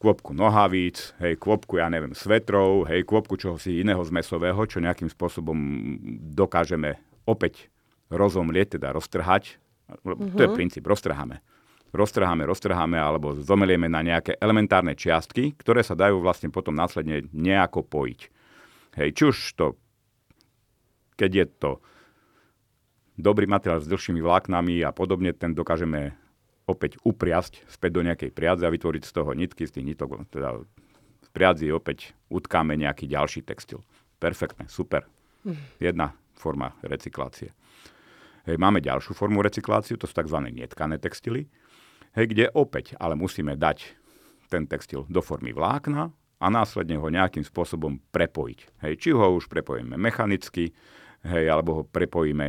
kvopku 0.00 0.32
nohavíc, 0.32 1.12
hej, 1.20 1.36
kvopku, 1.36 1.76
ja 1.76 1.92
neviem, 1.92 2.16
svetrov, 2.16 2.88
hej, 2.88 3.04
kvopku 3.04 3.36
čohosi 3.36 3.84
iného 3.84 4.00
zmesového, 4.00 4.58
čo 4.64 4.80
nejakým 4.80 5.12
spôsobom 5.12 5.56
dokážeme 6.32 6.96
opäť 7.28 7.68
rozomlieť, 8.08 8.80
teda 8.80 8.96
roztrhať. 8.96 9.60
Mm-hmm. 9.92 10.34
To 10.34 10.40
je 10.40 10.50
mhm. 10.50 10.56
princíp, 10.56 10.84
roztrháme 10.88 11.44
roztrháme, 11.90 12.46
roztrháme 12.46 12.98
alebo 12.98 13.34
zomelieme 13.42 13.90
na 13.90 14.02
nejaké 14.02 14.38
elementárne 14.38 14.94
čiastky, 14.94 15.58
ktoré 15.58 15.82
sa 15.82 15.98
dajú 15.98 16.22
vlastne 16.22 16.50
potom 16.50 16.74
následne 16.74 17.26
nejako 17.34 17.82
pojiť. 17.82 18.20
Hej, 18.98 19.08
či 19.14 19.22
už 19.26 19.36
to, 19.58 19.66
keď 21.18 21.30
je 21.34 21.46
to 21.58 21.70
dobrý 23.18 23.46
materiál 23.46 23.82
s 23.82 23.90
dlhšími 23.90 24.22
vláknami 24.22 24.82
a 24.86 24.90
podobne, 24.94 25.34
ten 25.34 25.52
dokážeme 25.54 26.14
opäť 26.70 27.02
upriasť 27.02 27.66
späť 27.66 27.90
do 27.98 28.02
nejakej 28.06 28.30
priadze 28.30 28.62
a 28.64 28.70
vytvoriť 28.70 29.02
z 29.02 29.12
toho 29.12 29.30
nitky, 29.34 29.66
z 29.66 29.78
tých 29.78 29.86
nitok, 29.94 30.22
teda 30.30 30.62
v 31.20 31.28
priadzi 31.34 31.74
opäť 31.74 32.14
utkáme 32.30 32.78
nejaký 32.78 33.10
ďalší 33.10 33.42
textil. 33.42 33.82
Perfektne, 34.22 34.70
super. 34.70 35.04
Mhm. 35.42 35.62
Jedna 35.82 36.14
forma 36.38 36.72
recyklácie. 36.80 37.52
Hej, 38.48 38.56
máme 38.56 38.80
ďalšiu 38.80 39.12
formu 39.12 39.44
recykláciu, 39.44 40.00
to 40.00 40.08
sú 40.08 40.16
tzv. 40.16 40.38
netkané 40.48 40.96
textily. 40.96 41.44
Hej, 42.16 42.32
kde 42.32 42.44
opäť 42.56 42.96
ale 42.96 43.14
musíme 43.14 43.54
dať 43.54 43.94
ten 44.50 44.66
textil 44.66 45.06
do 45.06 45.22
formy 45.22 45.54
vlákna 45.54 46.10
a 46.40 46.46
následne 46.48 46.96
ho 46.98 47.06
nejakým 47.06 47.44
spôsobom 47.44 48.00
prepojiť. 48.10 48.58
Hej, 48.82 48.94
či 48.98 49.10
ho 49.12 49.36
už 49.36 49.46
prepojíme 49.46 49.94
mechanicky, 49.94 50.72
hej, 51.24 51.44
alebo 51.48 51.70
ho 51.72 51.82
prepojíme 51.84 52.46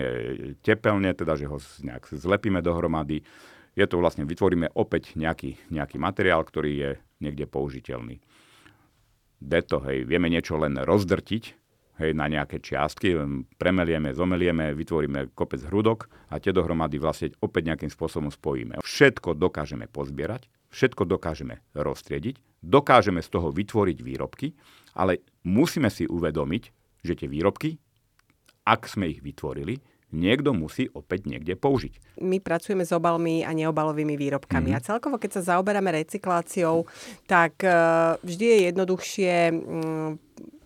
tepelne, 0.64 1.12
teda 1.12 1.36
že 1.36 1.50
ho 1.50 1.58
nejak 1.60 2.12
zlepíme 2.12 2.64
dohromady. 2.64 3.24
Je 3.76 3.86
to 3.88 4.00
vlastne, 4.04 4.28
vytvoríme 4.28 4.76
opäť 4.76 5.16
nejaký, 5.16 5.72
nejaký 5.72 5.96
materiál, 5.96 6.44
ktorý 6.44 6.72
je 6.76 6.92
niekde 7.24 7.48
použiteľný. 7.48 8.20
Deto, 9.42 9.82
hej, 9.88 10.06
vieme 10.06 10.30
niečo 10.30 10.60
len 10.60 10.78
rozdrtiť, 10.78 11.44
hej, 12.04 12.12
na 12.14 12.30
nejaké 12.30 12.62
čiastky, 12.62 13.18
premelieme, 13.58 14.14
zomelieme, 14.14 14.76
vytvoríme 14.76 15.34
kopec 15.34 15.66
hrudok 15.66 16.12
a 16.30 16.38
tie 16.38 16.54
dohromady 16.54 17.02
vlastne 17.02 17.34
opäť 17.42 17.74
nejakým 17.74 17.90
spôsobom 17.90 18.30
spojíme. 18.30 18.82
Všetko 18.84 19.34
dokážeme 19.38 19.90
pozbierať, 19.90 20.46
všetko 20.70 21.04
dokážeme 21.10 21.64
roztriediť, 21.74 22.62
dokážeme 22.62 23.22
z 23.22 23.30
toho 23.30 23.50
vytvoriť 23.50 23.98
výrobky, 24.02 24.54
ale 24.94 25.24
musíme 25.48 25.90
si 25.90 26.06
uvedomiť, 26.06 26.64
že 27.02 27.14
tie 27.18 27.28
výrobky 27.30 27.82
ak 28.66 28.88
sme 28.90 29.10
ich 29.10 29.20
vytvorili, 29.22 29.82
niekto 30.12 30.52
musí 30.52 30.92
opäť 30.92 31.26
niekde 31.26 31.56
použiť. 31.56 32.20
My 32.22 32.44
pracujeme 32.44 32.84
s 32.84 32.92
obalmi 32.92 33.48
a 33.48 33.56
neobalovými 33.56 34.20
výrobkami. 34.20 34.76
Mm-hmm. 34.76 34.84
A 34.84 34.88
celkovo, 34.88 35.16
keď 35.18 35.40
sa 35.40 35.56
zaoberáme 35.56 35.90
recykláciou, 35.96 36.86
tak 37.26 37.64
uh, 37.64 38.20
vždy 38.22 38.46
je 38.46 38.58
jednoduchšie 38.70 39.34
um, 39.56 40.20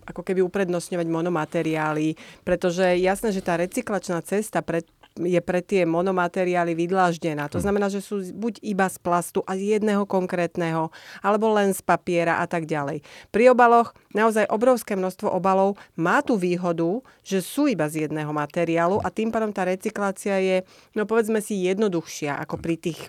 ako 0.06 0.22
keby 0.22 0.40
uprednostňovať 0.46 1.06
monomateriály, 1.10 2.14
pretože 2.46 2.94
jasné, 3.02 3.34
že 3.34 3.42
tá 3.42 3.58
recyklačná 3.58 4.22
cesta 4.22 4.62
pre 4.62 4.86
je 5.16 5.40
pre 5.40 5.64
tie 5.64 5.88
monomateriály 5.88 6.76
vydláždená. 6.76 7.48
To 7.48 7.60
znamená, 7.60 7.88
že 7.88 8.04
sú 8.04 8.20
buď 8.36 8.60
iba 8.60 8.84
z 8.86 9.00
plastu 9.00 9.40
a 9.48 9.56
z 9.56 9.80
jedného 9.80 10.04
konkrétneho, 10.04 10.92
alebo 11.24 11.50
len 11.56 11.72
z 11.72 11.80
papiera 11.80 12.40
a 12.40 12.46
tak 12.46 12.68
ďalej. 12.68 13.00
Pri 13.32 13.48
obaloch 13.48 13.96
naozaj 14.12 14.48
obrovské 14.52 14.92
množstvo 14.92 15.32
obalov 15.32 15.80
má 15.96 16.20
tú 16.20 16.36
výhodu, 16.36 17.00
že 17.24 17.40
sú 17.40 17.66
iba 17.66 17.88
z 17.88 18.08
jedného 18.08 18.30
materiálu 18.30 19.00
a 19.00 19.08
tým 19.08 19.32
pádom 19.32 19.50
tá 19.50 19.64
recyklácia 19.64 20.36
je, 20.38 20.56
no 20.92 21.08
povedzme 21.08 21.40
si, 21.40 21.64
jednoduchšia 21.64 22.36
ako 22.44 22.60
pri 22.60 22.76
tých 22.76 23.08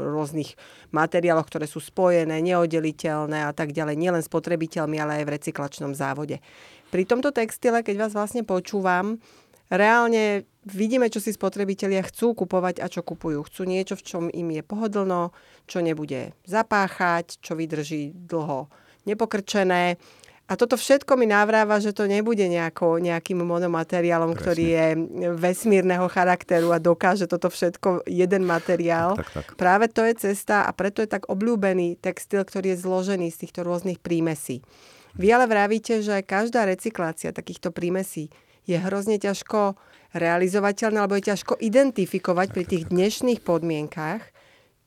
rôznych 0.00 0.56
materiáloch, 0.90 1.46
ktoré 1.46 1.70
sú 1.70 1.78
spojené, 1.78 2.42
neoddeliteľné 2.42 3.46
a 3.46 3.52
tak 3.54 3.70
ďalej, 3.70 3.94
nielen 4.00 4.22
spotrebiteľmi, 4.24 4.96
ale 4.98 5.22
aj 5.22 5.24
v 5.28 5.34
recyklačnom 5.38 5.92
závode. 5.94 6.42
Pri 6.92 7.08
tomto 7.08 7.32
textile, 7.32 7.80
keď 7.80 8.04
vás 8.08 8.12
vlastne 8.12 8.44
počúvam, 8.44 9.16
reálne 9.72 10.44
vidíme, 10.68 11.08
čo 11.08 11.18
si 11.18 11.32
spotrebitelia 11.32 12.04
chcú 12.04 12.36
kupovať 12.36 12.84
a 12.84 12.86
čo 12.86 13.02
kupujú. 13.02 13.42
Chcú 13.48 13.62
niečo, 13.64 13.96
v 13.98 14.06
čom 14.06 14.24
im 14.28 14.48
je 14.52 14.62
pohodlno, 14.62 15.32
čo 15.66 15.80
nebude 15.80 16.36
zapáchať, 16.46 17.40
čo 17.40 17.56
vydrží 17.56 18.14
dlho 18.14 18.70
nepokrčené. 19.08 19.98
A 20.50 20.58
toto 20.58 20.76
všetko 20.76 21.16
mi 21.16 21.24
návráva, 21.24 21.80
že 21.80 21.96
to 21.96 22.04
nebude 22.04 22.44
nejako, 22.44 23.00
nejakým 23.00 23.40
monomateriálom, 23.40 24.36
Presne. 24.36 24.42
ktorý 24.42 24.64
je 24.68 24.86
vesmírneho 25.38 26.04
charakteru 26.12 26.76
a 26.76 26.82
dokáže 26.82 27.24
toto 27.24 27.48
všetko 27.48 28.04
jeden 28.04 28.44
materiál. 28.44 29.16
Tak, 29.16 29.32
tak, 29.32 29.44
tak. 29.48 29.56
Práve 29.56 29.86
to 29.88 30.04
je 30.04 30.28
cesta 30.28 30.68
a 30.68 30.70
preto 30.76 31.00
je 31.00 31.08
tak 31.08 31.30
obľúbený 31.30 31.96
textil, 32.04 32.44
ktorý 32.44 32.74
je 32.76 32.82
zložený 32.84 33.32
z 33.32 33.40
týchto 33.48 33.64
rôznych 33.64 34.02
prímesí. 34.02 34.60
Vy 35.16 35.32
ale 35.32 35.48
vravíte, 35.48 36.04
že 36.04 36.20
každá 36.20 36.68
recyklácia 36.68 37.32
takýchto 37.32 37.72
prímesí 37.72 38.28
je 38.66 38.76
hrozne 38.78 39.18
ťažko 39.18 39.74
realizovateľné, 40.12 40.98
alebo 41.02 41.16
je 41.18 41.32
ťažko 41.32 41.56
identifikovať 41.58 42.48
pri 42.52 42.64
tých 42.68 42.84
dnešných 42.92 43.40
podmienkách, 43.40 44.22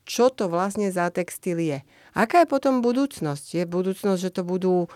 čo 0.06 0.30
to 0.30 0.46
vlastne 0.46 0.88
za 0.94 1.10
textil 1.10 1.58
je. 1.58 1.82
Aká 2.14 2.46
je 2.46 2.48
potom 2.48 2.78
budúcnosť? 2.78 3.58
Je 3.58 3.64
budúcnosť, 3.66 4.20
že 4.22 4.30
to 4.30 4.42
budú 4.46 4.86
e, 4.86 4.88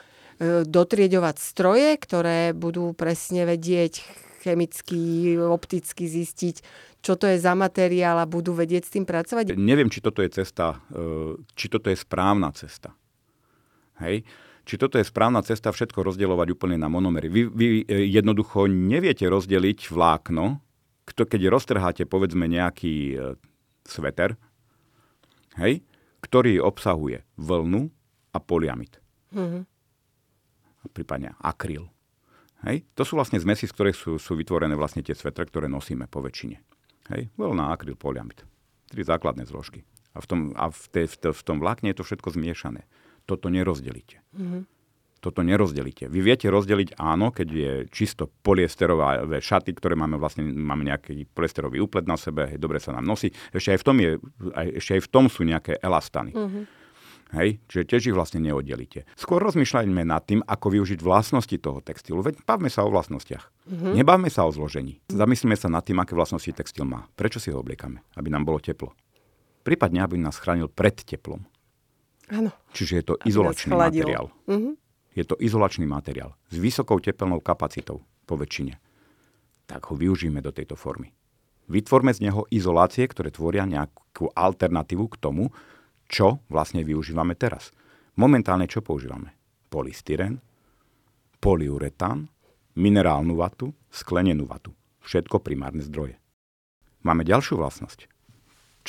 dotrieďovať 0.63 1.37
stroje, 1.37 1.99
ktoré 1.99 2.55
budú 2.55 2.95
presne 2.95 3.43
vedieť 3.43 4.07
chemicky, 4.41 5.35
opticky 5.37 6.07
zistiť, 6.07 6.57
čo 7.03 7.19
to 7.19 7.29
je 7.29 7.37
za 7.43 7.53
materiál 7.53 8.23
a 8.23 8.31
budú 8.31 8.57
vedieť 8.57 8.87
s 8.87 8.95
tým 8.95 9.05
pracovať? 9.05 9.53
Neviem, 9.59 9.93
či 9.93 10.01
toto 10.01 10.23
je 10.25 10.31
cesta, 10.31 10.81
e, 10.95 11.37
či 11.59 11.67
toto 11.67 11.91
je 11.91 11.99
správna 11.99 12.55
cesta. 12.55 12.95
Hej? 14.01 14.25
Či 14.71 14.79
toto 14.79 15.03
je 15.03 15.03
správna 15.03 15.43
cesta 15.43 15.75
všetko 15.75 16.07
rozdielovať 16.07 16.55
úplne 16.55 16.79
na 16.79 16.87
monomery. 16.87 17.27
Vy, 17.27 17.43
vy 17.51 17.67
e, 17.91 18.07
jednoducho 18.07 18.71
neviete 18.71 19.27
rozdeliť 19.27 19.91
vlákno, 19.91 20.63
kto, 21.11 21.27
keď 21.27 21.51
roztrháte 21.51 22.07
povedzme 22.07 22.47
nejaký 22.47 22.95
e, 23.11 23.35
sveter, 23.83 24.39
hej, 25.59 25.83
ktorý 26.23 26.63
obsahuje 26.63 27.27
vlnu 27.35 27.91
a 28.31 28.39
poliamid. 28.39 29.03
Mm-hmm. 29.35 29.63
Prípadne 30.95 31.35
akryl. 31.43 31.91
Hej? 32.63 32.87
To 32.95 33.03
sú 33.03 33.19
vlastne 33.19 33.43
zmesi, 33.43 33.67
z 33.67 33.75
ktorých 33.75 33.99
sú, 33.99 34.11
sú 34.23 34.39
vytvorené 34.39 34.79
vlastne 34.79 35.03
tie 35.03 35.19
svetre, 35.19 35.51
ktoré 35.51 35.67
nosíme 35.67 36.07
po 36.07 36.23
väčšine. 36.23 36.63
Hej? 37.11 37.27
Vlna, 37.35 37.75
akryl, 37.75 37.99
poliamid. 37.99 38.47
Tri 38.87 39.03
základné 39.03 39.51
zložky. 39.51 39.83
A 40.15 40.23
v 40.23 40.27
tom, 40.31 40.41
a 40.55 40.71
v, 40.71 40.83
te, 40.95 41.03
v, 41.11 41.17
te, 41.19 41.29
v 41.35 41.43
tom 41.43 41.59
vlákne 41.59 41.91
je 41.91 41.99
to 41.99 42.07
všetko 42.07 42.39
zmiešané 42.39 42.87
toto 43.31 43.47
nerozdelíte. 43.47 44.19
Mm-hmm. 44.35 44.63
Toto 45.21 45.45
nerozdelíte. 45.45 46.09
Vy 46.09 46.21
viete 46.25 46.49
rozdeliť 46.49 46.97
áno, 46.97 47.29
keď 47.29 47.49
je 47.53 47.73
čisto 47.93 48.27
poliesterové 48.27 49.39
šaty, 49.39 49.77
ktoré 49.77 49.93
máme 49.93 50.17
vlastne, 50.17 50.49
máme 50.49 50.89
nejaký 50.89 51.29
poliesterový 51.31 51.79
úplet 51.79 52.09
na 52.09 52.17
sebe, 52.17 52.49
hej, 52.49 52.59
dobre 52.59 52.81
sa 52.81 52.97
nám 52.97 53.05
nosí. 53.05 53.29
Ešte 53.53 53.77
aj 53.77 53.79
v 53.79 53.85
tom, 53.85 53.97
je, 54.01 54.11
aj, 54.57 54.67
ešte 54.81 54.91
aj 54.97 55.03
v 55.05 55.11
tom 55.13 55.25
sú 55.29 55.45
nejaké 55.45 55.77
elastany. 55.79 56.33
Mm-hmm. 56.33 56.65
Hej, 57.31 57.63
čiže 57.71 57.85
tiež 57.87 58.03
ich 58.11 58.17
vlastne 58.17 58.43
neoddelíte. 58.43 59.07
Skôr 59.15 59.39
rozmýšľajme 59.39 60.03
nad 60.03 60.27
tým, 60.27 60.43
ako 60.43 60.67
využiť 60.75 60.99
vlastnosti 60.99 61.55
toho 61.63 61.79
textilu. 61.79 62.27
Veď 62.27 62.43
bavme 62.43 62.67
sa 62.67 62.83
o 62.83 62.91
vlastnostiach. 62.91 63.45
Mm-hmm. 63.71 63.93
Nebavme 64.03 64.27
sa 64.33 64.49
o 64.49 64.51
zložení. 64.51 64.99
Zamyslíme 65.07 65.55
sa 65.55 65.71
nad 65.71 65.87
tým, 65.87 66.03
aké 66.03 66.19
vlastnosti 66.19 66.51
textil 66.51 66.89
má. 66.89 67.07
Prečo 67.15 67.39
si 67.39 67.55
ho 67.55 67.63
obliekame? 67.63 68.03
Aby 68.19 68.35
nám 68.35 68.43
bolo 68.43 68.59
teplo. 68.59 68.99
Prípadne, 69.63 70.03
aby 70.03 70.19
nás 70.19 70.43
chránil 70.43 70.73
pred 70.73 70.97
teplom. 70.97 71.45
Áno. 72.31 72.51
Čiže 72.71 72.93
je 73.03 73.05
to 73.05 73.15
Aby 73.19 73.27
izolačný 73.27 73.71
materiál. 73.75 74.27
Uh-huh. 74.47 74.75
Je 75.15 75.25
to 75.27 75.35
izolačný 75.43 75.85
materiál 75.85 76.39
s 76.47 76.57
vysokou 76.57 77.03
tepelnou 77.03 77.43
kapacitou 77.43 78.07
po 78.27 78.39
väčšine. 78.39 78.79
Tak 79.67 79.91
ho 79.91 79.95
využijeme 79.99 80.39
do 80.39 80.55
tejto 80.55 80.79
formy. 80.79 81.11
Vytvorme 81.71 82.11
z 82.11 82.27
neho 82.27 82.47
izolácie, 82.51 83.07
ktoré 83.07 83.31
tvoria 83.31 83.63
nejakú 83.67 84.31
alternatívu 84.35 85.07
k 85.15 85.21
tomu, 85.23 85.55
čo 86.11 86.43
vlastne 86.51 86.83
využívame 86.83 87.39
teraz. 87.39 87.71
Momentálne 88.19 88.67
čo 88.67 88.83
používame? 88.83 89.35
Polystyren, 89.71 90.43
poliuretán, 91.39 92.27
minerálnu 92.75 93.39
vatu, 93.39 93.71
sklenenú 93.91 94.51
vatu. 94.51 94.75
Všetko 95.07 95.39
primárne 95.43 95.83
zdroje. 95.87 96.19
Máme 97.07 97.23
ďalšiu 97.23 97.59
vlastnosť 97.59 98.11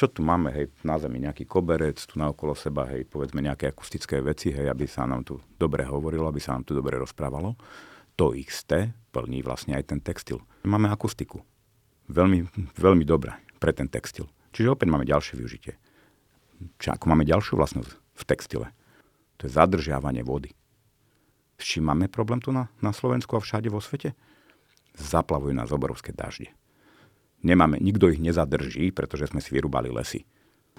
čo 0.01 0.09
tu 0.09 0.25
máme, 0.25 0.49
hej, 0.49 0.73
na 0.81 0.97
zemi 0.97 1.21
nejaký 1.21 1.45
koberec, 1.45 2.01
tu 2.01 2.17
na 2.17 2.33
okolo 2.33 2.57
seba, 2.57 2.89
hej, 2.89 3.05
povedzme 3.05 3.37
nejaké 3.37 3.69
akustické 3.69 4.17
veci, 4.17 4.49
hej, 4.49 4.65
aby 4.65 4.89
sa 4.89 5.05
nám 5.05 5.21
tu 5.21 5.37
dobre 5.61 5.85
hovorilo, 5.85 6.25
aby 6.25 6.41
sa 6.41 6.57
nám 6.57 6.65
tu 6.65 6.73
dobre 6.73 6.97
rozprávalo. 6.97 7.53
To 8.17 8.33
isté 8.33 8.97
plní 9.13 9.45
vlastne 9.45 9.77
aj 9.77 9.93
ten 9.93 10.01
textil. 10.01 10.41
Máme 10.65 10.89
akustiku. 10.89 11.45
Veľmi, 12.09 12.49
veľmi 12.81 13.05
dobré 13.05 13.37
pre 13.61 13.77
ten 13.77 13.85
textil. 13.85 14.25
Čiže 14.57 14.73
opäť 14.73 14.89
máme 14.89 15.05
ďalšie 15.05 15.37
využitie. 15.37 15.77
Čiže 16.81 16.97
ako 16.97 17.05
máme 17.05 17.21
ďalšiu 17.21 17.53
vlastnosť 17.61 17.93
v 17.93 18.23
textile. 18.25 18.67
To 19.37 19.45
je 19.45 19.53
zadržiavanie 19.53 20.25
vody. 20.25 20.49
S 21.61 21.77
čím 21.77 21.85
máme 21.85 22.09
problém 22.09 22.41
tu 22.41 22.49
na, 22.49 22.73
na 22.81 22.89
Slovensku 22.89 23.37
a 23.37 23.43
všade 23.45 23.69
vo 23.69 23.77
svete? 23.77 24.17
Zaplavujú 24.97 25.53
nás 25.53 25.69
obrovské 25.69 26.09
dažde 26.09 26.49
nemáme, 27.41 27.77
nikto 27.81 28.09
ich 28.09 28.21
nezadrží, 28.21 28.93
pretože 28.93 29.29
sme 29.29 29.43
si 29.43 29.53
vyrúbali 29.53 29.89
lesy. 29.93 30.25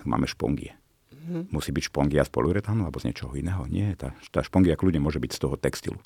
Máme 0.02 0.26
špongie. 0.26 0.74
Mm-hmm. 1.12 1.54
Musí 1.54 1.70
byť 1.70 1.84
špongia 1.92 2.26
z 2.26 2.30
polyuretánu 2.34 2.82
alebo 2.82 2.98
z 2.98 3.12
niečoho 3.12 3.32
iného. 3.38 3.62
Nie, 3.70 3.94
tá, 3.94 4.16
tá 4.34 4.42
špongia 4.42 4.74
kľudne 4.74 4.98
môže 4.98 5.22
byť 5.22 5.30
z 5.30 5.40
toho 5.42 5.54
textilu. 5.54 5.98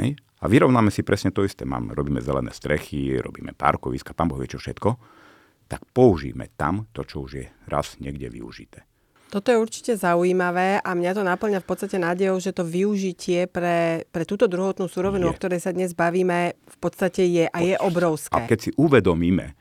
Hej? 0.00 0.16
A 0.40 0.44
vyrovnáme 0.48 0.88
si 0.88 1.04
presne 1.04 1.28
to 1.28 1.44
isté. 1.44 1.68
Mám, 1.68 1.92
robíme 1.92 2.24
zelené 2.24 2.48
strechy, 2.56 3.20
robíme 3.20 3.52
parkoviska, 3.52 4.16
pán 4.16 4.32
Boh 4.32 4.40
vie 4.40 4.48
čo 4.48 4.56
všetko. 4.56 4.96
Tak 5.68 5.84
použijme 5.92 6.48
tam 6.56 6.88
to, 6.96 7.04
čo 7.04 7.28
už 7.28 7.30
je 7.36 7.46
raz 7.68 8.00
niekde 8.00 8.32
využité. 8.32 8.88
Toto 9.30 9.54
je 9.54 9.62
určite 9.62 9.94
zaujímavé 9.94 10.82
a 10.82 10.90
mňa 10.90 11.14
to 11.14 11.22
naplňa 11.22 11.62
v 11.62 11.68
podstate 11.70 12.02
nádejou, 12.02 12.42
že 12.42 12.50
to 12.50 12.66
využitie 12.66 13.46
pre, 13.46 14.02
pre 14.10 14.26
túto 14.26 14.50
druhotnú 14.50 14.90
surovinu, 14.90 15.26
je. 15.26 15.30
o 15.30 15.38
ktorej 15.38 15.60
sa 15.62 15.70
dnes 15.70 15.94
bavíme, 15.94 16.58
v 16.58 16.76
podstate 16.82 17.22
je 17.30 17.46
a 17.46 17.58
je 17.62 17.78
obrovské. 17.78 18.34
A 18.34 18.50
keď 18.50 18.58
si 18.58 18.70
uvedomíme, 18.74 19.54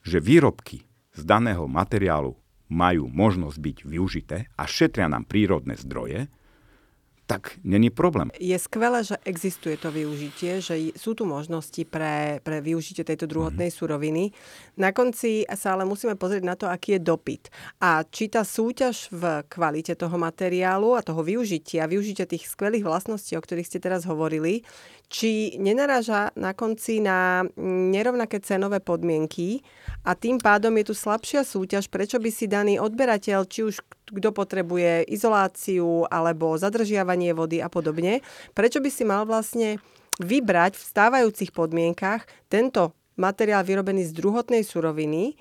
že 0.00 0.16
výrobky 0.16 0.88
z 1.12 1.22
daného 1.28 1.68
materiálu 1.68 2.32
majú 2.72 3.04
možnosť 3.12 3.58
byť 3.60 3.76
využité 3.84 4.48
a 4.56 4.64
šetria 4.64 5.12
nám 5.12 5.28
prírodné 5.28 5.76
zdroje, 5.76 6.32
tak 7.32 7.56
není 7.64 7.90
problém. 7.90 8.28
Je 8.36 8.58
skvelé, 8.58 9.00
že 9.04 9.16
existuje 9.24 9.80
to 9.80 9.88
využitie, 9.88 10.60
že 10.60 10.92
sú 11.00 11.16
tu 11.16 11.24
možnosti 11.24 11.80
pre, 11.88 12.44
pre 12.44 12.60
využitie 12.60 13.08
tejto 13.08 13.24
druhotnej 13.24 13.72
mm. 13.72 13.76
suroviny. 13.76 14.24
Na 14.76 14.92
konci 14.92 15.48
sa 15.56 15.72
ale 15.72 15.88
musíme 15.88 16.20
pozrieť 16.20 16.44
na 16.44 16.54
to, 16.60 16.68
aký 16.68 17.00
je 17.00 17.00
dopyt. 17.00 17.48
A 17.80 18.04
či 18.04 18.28
tá 18.28 18.44
súťaž 18.44 19.08
v 19.08 19.40
kvalite 19.48 19.96
toho 19.96 20.20
materiálu 20.20 20.92
a 20.92 21.00
toho 21.00 21.24
využitia, 21.24 21.88
využitia 21.88 22.28
tých 22.28 22.44
skvelých 22.52 22.84
vlastností, 22.84 23.32
o 23.40 23.44
ktorých 23.44 23.68
ste 23.68 23.80
teraz 23.80 24.04
hovorili, 24.04 24.60
či 25.12 25.60
nenaráža 25.60 26.32
na 26.40 26.56
konci 26.56 27.04
na 27.04 27.44
nerovnaké 27.92 28.40
cenové 28.40 28.80
podmienky 28.80 29.60
a 30.08 30.16
tým 30.16 30.40
pádom 30.40 30.72
je 30.80 30.88
tu 30.88 30.94
slabšia 30.96 31.44
súťaž, 31.44 31.92
prečo 31.92 32.16
by 32.16 32.32
si 32.32 32.48
daný 32.48 32.80
odberateľ, 32.80 33.44
či 33.44 33.60
už 33.68 33.84
kto 34.12 34.34
potrebuje 34.34 35.04
izoláciu 35.12 36.08
alebo 36.08 36.56
zadržiavanie 36.56 37.21
vody 37.30 37.62
a 37.62 37.70
podobne. 37.70 38.18
Prečo 38.50 38.82
by 38.82 38.90
si 38.90 39.06
mal 39.06 39.22
vlastne 39.22 39.78
vybrať 40.18 40.74
v 40.74 40.82
stávajúcich 40.82 41.54
podmienkach 41.54 42.26
tento 42.50 42.98
materiál 43.14 43.62
vyrobený 43.62 44.10
z 44.10 44.18
druhotnej 44.18 44.66
suroviny 44.66 45.38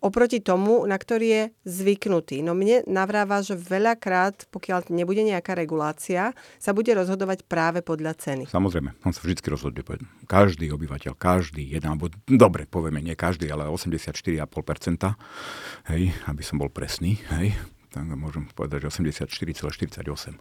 oproti 0.00 0.40
tomu, 0.40 0.88
na 0.88 0.96
ktorý 0.96 1.26
je 1.28 1.42
zvyknutý. 1.68 2.40
No 2.40 2.56
mne 2.56 2.82
navráva, 2.88 3.44
že 3.44 3.52
veľakrát, 3.52 4.48
pokiaľ 4.48 4.88
nebude 4.88 5.20
nejaká 5.20 5.52
regulácia, 5.52 6.32
sa 6.56 6.72
bude 6.72 6.88
rozhodovať 6.96 7.44
práve 7.44 7.84
podľa 7.84 8.16
ceny. 8.16 8.48
Samozrejme, 8.48 8.96
on 9.04 9.12
sa 9.12 9.20
vždy 9.20 9.44
rozhoduje. 9.52 10.00
Každý 10.24 10.72
obyvateľ, 10.72 11.12
každý 11.20 11.68
jeden, 11.68 11.92
alebo 11.92 12.08
dobre, 12.24 12.64
povieme, 12.64 13.04
nie 13.04 13.12
každý, 13.12 13.52
ale 13.52 13.68
84,5%, 13.68 14.48
hej, 15.92 16.02
aby 16.26 16.42
som 16.42 16.56
bol 16.56 16.72
presný, 16.72 17.20
hej, 17.36 17.52
tak 17.92 18.08
môžem 18.08 18.48
povedať, 18.56 18.88
že 18.88 19.04
84,48. 19.04 20.40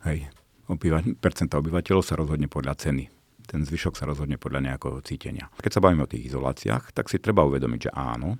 Hej, 0.00 0.32
obyva- 0.64 1.04
percenta 1.20 1.60
obyvateľov 1.60 2.00
sa 2.00 2.16
rozhodne 2.16 2.48
podľa 2.48 2.74
ceny. 2.76 3.12
Ten 3.44 3.66
zvyšok 3.66 3.98
sa 3.98 4.06
rozhodne 4.06 4.38
podľa 4.38 4.72
nejakého 4.72 5.02
cítenia. 5.02 5.50
Keď 5.60 5.72
sa 5.76 5.82
bavíme 5.82 6.06
o 6.06 6.10
tých 6.10 6.30
izoláciách, 6.30 6.94
tak 6.94 7.10
si 7.10 7.18
treba 7.18 7.44
uvedomiť, 7.44 7.90
že 7.90 7.92
áno, 7.92 8.38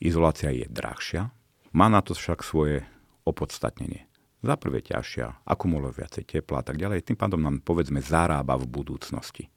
izolácia 0.00 0.50
je 0.50 0.66
drahšia, 0.66 1.30
má 1.76 1.86
na 1.86 2.00
to 2.00 2.16
však 2.16 2.42
svoje 2.42 2.82
opodstatnenie. 3.28 4.08
Za 4.44 4.60
prvé 4.60 4.84
ťažšia, 4.84 5.48
akumuluje 5.48 6.04
viacej 6.04 6.24
tepla 6.28 6.60
a 6.60 6.64
tak 6.64 6.76
ďalej, 6.76 7.04
tým 7.04 7.16
pádom 7.16 7.40
nám 7.40 7.64
povedzme 7.64 8.04
zarába 8.04 8.60
v 8.60 8.68
budúcnosti. 8.68 9.48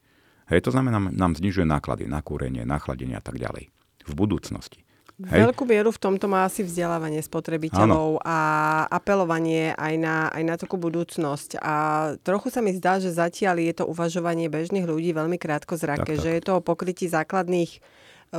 Hej, 0.48 0.64
to 0.64 0.72
znamená, 0.72 1.00
nám 1.12 1.36
znižuje 1.36 1.68
náklady 1.68 2.08
na 2.08 2.24
kúrenie, 2.24 2.64
na 2.64 2.80
chladenie 2.80 3.20
a 3.20 3.24
tak 3.24 3.36
ďalej. 3.36 3.68
V 4.08 4.14
budúcnosti. 4.16 4.87
Hej. 5.18 5.50
Veľkú 5.50 5.66
mieru 5.66 5.90
v 5.90 5.98
tomto 5.98 6.30
má 6.30 6.46
asi 6.46 6.62
vzdelávanie 6.62 7.26
spotrebiteľov 7.26 8.22
ano. 8.22 8.26
a 8.26 8.38
apelovanie 8.86 9.74
aj 9.74 9.94
na, 9.98 10.30
aj 10.30 10.44
na 10.46 10.56
takú 10.62 10.78
budúcnosť. 10.78 11.58
A 11.58 11.74
trochu 12.22 12.54
sa 12.54 12.62
mi 12.62 12.70
zdá, 12.78 13.02
že 13.02 13.10
zatiaľ 13.10 13.58
je 13.66 13.74
to 13.82 13.90
uvažovanie 13.90 14.46
bežných 14.46 14.86
ľudí 14.86 15.18
veľmi 15.18 15.42
krátko 15.42 15.74
zrake, 15.74 16.14
tak, 16.14 16.18
tak. 16.18 16.22
že 16.22 16.30
je 16.38 16.42
to 16.46 16.62
o 16.62 16.62
pokrytí 16.62 17.10
základných 17.10 17.72
e, 17.74 17.80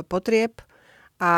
potrieb 0.07 0.63
a 1.19 1.33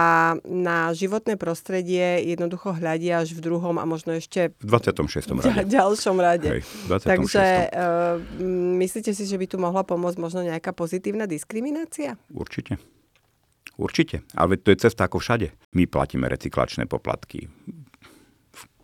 na 0.45 0.93
životné 0.93 1.41
prostredie 1.41 2.21
jednoducho 2.29 2.77
hľadia 2.77 3.25
až 3.25 3.33
v 3.33 3.41
druhom 3.41 3.81
a 3.81 3.83
možno 3.89 4.13
ešte 4.13 4.53
v 4.61 4.65
26. 4.77 5.41
rade. 5.41 5.65
ďalšom 5.65 6.17
rade. 6.21 6.61
Hej, 6.61 6.63
26. 6.85 7.09
Takže 7.09 7.45
uh, 7.73 8.21
myslíte 8.77 9.11
si, 9.17 9.25
že 9.25 9.41
by 9.41 9.45
tu 9.49 9.57
mohla 9.57 9.81
pomôcť 9.81 10.21
možno 10.21 10.45
nejaká 10.45 10.69
pozitívna 10.69 11.25
diskriminácia? 11.25 12.13
Určite. 12.29 12.77
Určite, 13.81 14.21
ale 14.37 14.61
to 14.61 14.69
je 14.69 14.85
cesta 14.85 15.09
ako 15.09 15.17
všade. 15.17 15.57
My 15.73 15.89
platíme 15.89 16.29
recyklačné 16.29 16.85
poplatky 16.85 17.49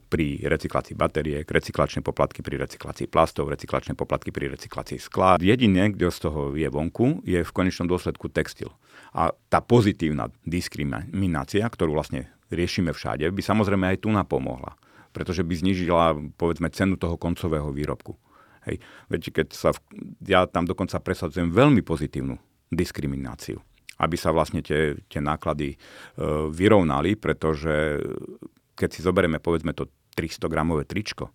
pri 0.07 0.41
recyklácii 0.41 0.97
batériek, 0.97 1.45
recyklačné 1.45 2.01
poplatky 2.01 2.41
pri 2.41 2.65
recyklácii 2.65 3.05
plastov, 3.05 3.53
recyklačné 3.53 3.93
poplatky 3.93 4.33
pri 4.33 4.49
recyklácii 4.57 4.97
skla. 4.97 5.37
Jediné, 5.37 5.93
kto 5.93 6.09
z 6.09 6.19
toho 6.25 6.41
je 6.57 6.65
vonku, 6.65 7.21
je 7.27 7.43
v 7.45 7.51
konečnom 7.53 7.85
dôsledku 7.85 8.31
textil. 8.33 8.73
A 9.13 9.35
tá 9.51 9.61
pozitívna 9.61 10.33
diskriminácia, 10.47 11.67
ktorú 11.67 11.93
vlastne 11.93 12.33
riešime 12.49 12.95
všade, 12.95 13.29
by 13.29 13.41
samozrejme 13.43 13.85
aj 13.93 14.07
tu 14.07 14.09
napomohla. 14.09 14.79
Pretože 15.11 15.43
by 15.43 15.53
znižila, 15.59 16.17
povedzme, 16.39 16.71
cenu 16.73 16.97
toho 16.97 17.19
koncového 17.19 17.69
výrobku. 17.69 18.15
Hej. 18.65 18.81
Veď 19.11 19.21
keď 19.43 19.47
sa, 19.53 19.69
v, 19.75 19.79
ja 20.23 20.47
tam 20.47 20.65
dokonca 20.65 20.97
presadzujem 21.03 21.51
veľmi 21.51 21.83
pozitívnu 21.83 22.39
diskrimináciu 22.71 23.59
aby 23.97 24.15
sa 24.15 24.29
vlastne 24.29 24.61
tie, 24.61 24.97
tie 25.09 25.21
náklady 25.21 25.73
e, 25.73 25.77
vyrovnali, 26.53 27.17
pretože 27.17 27.97
keď 28.77 28.89
si 28.93 29.01
zoberieme 29.01 29.41
povedzme 29.41 29.73
to 29.73 29.89
300 30.13 30.45
gramové 30.49 30.85
tričko, 30.85 31.33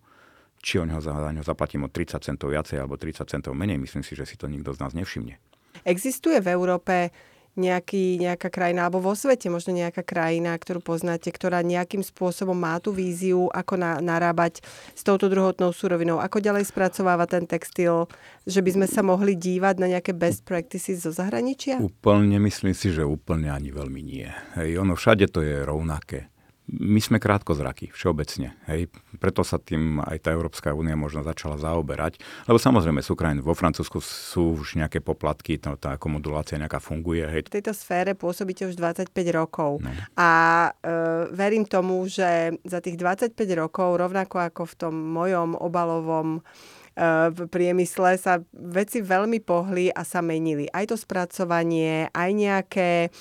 či 0.63 0.79
o 0.79 0.87
neho 0.87 1.03
za, 1.03 1.11
ňo 1.11 1.43
zaplatím 1.43 1.87
o 1.87 1.91
30 1.91 2.23
centov 2.23 2.55
viacej 2.55 2.79
alebo 2.79 2.95
30 2.95 3.27
centov 3.27 3.51
menej, 3.51 3.75
myslím 3.83 4.03
si, 4.03 4.15
že 4.15 4.23
si 4.23 4.39
to 4.39 4.47
nikto 4.47 4.71
z 4.71 4.79
nás 4.79 4.95
nevšimne. 4.95 5.35
Existuje 5.83 6.39
v 6.39 6.47
Európe 6.55 7.11
nejaký, 7.53 8.17
nejaká 8.17 8.49
krajina, 8.49 8.89
alebo 8.89 8.99
vo 8.99 9.13
svete 9.13 9.45
možno 9.47 9.77
nejaká 9.77 10.01
krajina, 10.01 10.57
ktorú 10.57 10.81
poznáte, 10.81 11.29
ktorá 11.29 11.61
nejakým 11.61 12.01
spôsobom 12.01 12.57
má 12.57 12.81
tú 12.81 12.89
víziu, 12.89 13.47
ako 13.53 13.77
na, 13.77 14.01
narábať 14.01 14.65
s 14.97 15.01
touto 15.05 15.29
druhotnou 15.29 15.69
surovinou, 15.69 16.17
ako 16.17 16.41
ďalej 16.41 16.65
spracováva 16.65 17.29
ten 17.29 17.45
textil, 17.45 18.09
že 18.49 18.65
by 18.65 18.81
sme 18.81 18.87
sa 18.89 19.05
mohli 19.05 19.37
dívať 19.37 19.75
na 19.77 19.87
nejaké 19.97 20.17
best 20.17 20.41
practices 20.43 21.05
zo 21.05 21.13
zahraničia? 21.13 21.77
Úplne, 21.77 22.41
myslím 22.41 22.73
si, 22.73 22.89
že 22.89 23.05
úplne 23.05 23.53
ani 23.53 23.69
veľmi 23.69 24.01
nie. 24.01 24.27
Hej, 24.57 24.81
ono 24.81 24.97
všade 24.97 25.29
to 25.29 25.45
je 25.45 25.61
rovnaké 25.61 26.32
my 26.71 26.99
sme 27.03 27.19
krátkozraky, 27.19 27.91
všeobecne. 27.91 28.55
Hej. 28.71 28.87
Preto 29.19 29.43
sa 29.43 29.59
tým 29.59 29.99
aj 29.99 30.23
tá 30.23 30.29
Európska 30.31 30.71
únia 30.71 30.95
možno 30.95 31.19
začala 31.19 31.59
zaoberať. 31.59 32.23
Lebo 32.47 32.55
samozrejme 32.55 33.03
sú 33.03 33.19
krajiny, 33.19 33.43
vo 33.43 33.51
Francúzsku 33.51 33.99
sú 33.99 34.63
už 34.63 34.79
nejaké 34.79 35.03
poplatky, 35.03 35.59
to, 35.59 35.75
tá 35.75 35.99
komodulácia 35.99 36.55
nejaká 36.55 36.79
funguje. 36.79 37.27
Hej. 37.27 37.51
V 37.51 37.59
tejto 37.59 37.75
sfére 37.75 38.15
pôsobíte 38.15 38.63
už 38.63 38.79
25 38.79 39.11
rokov. 39.35 39.83
No. 39.83 39.91
A 40.15 40.31
e, 40.71 40.91
verím 41.35 41.67
tomu, 41.67 42.07
že 42.07 42.55
za 42.63 42.79
tých 42.79 42.95
25 42.95 43.35
rokov, 43.59 43.99
rovnako 43.99 44.39
ako 44.39 44.63
v 44.63 44.75
tom 44.79 44.95
mojom 44.95 45.59
obalovom 45.59 46.39
e, 46.39 46.41
v 47.27 47.39
priemysle 47.51 48.15
sa 48.15 48.39
veci 48.55 49.03
veľmi 49.03 49.43
pohli 49.43 49.91
a 49.91 50.07
sa 50.07 50.23
menili. 50.23 50.71
Aj 50.71 50.87
to 50.87 50.95
spracovanie, 50.95 52.07
aj 52.15 52.29
nejaké 52.31 53.11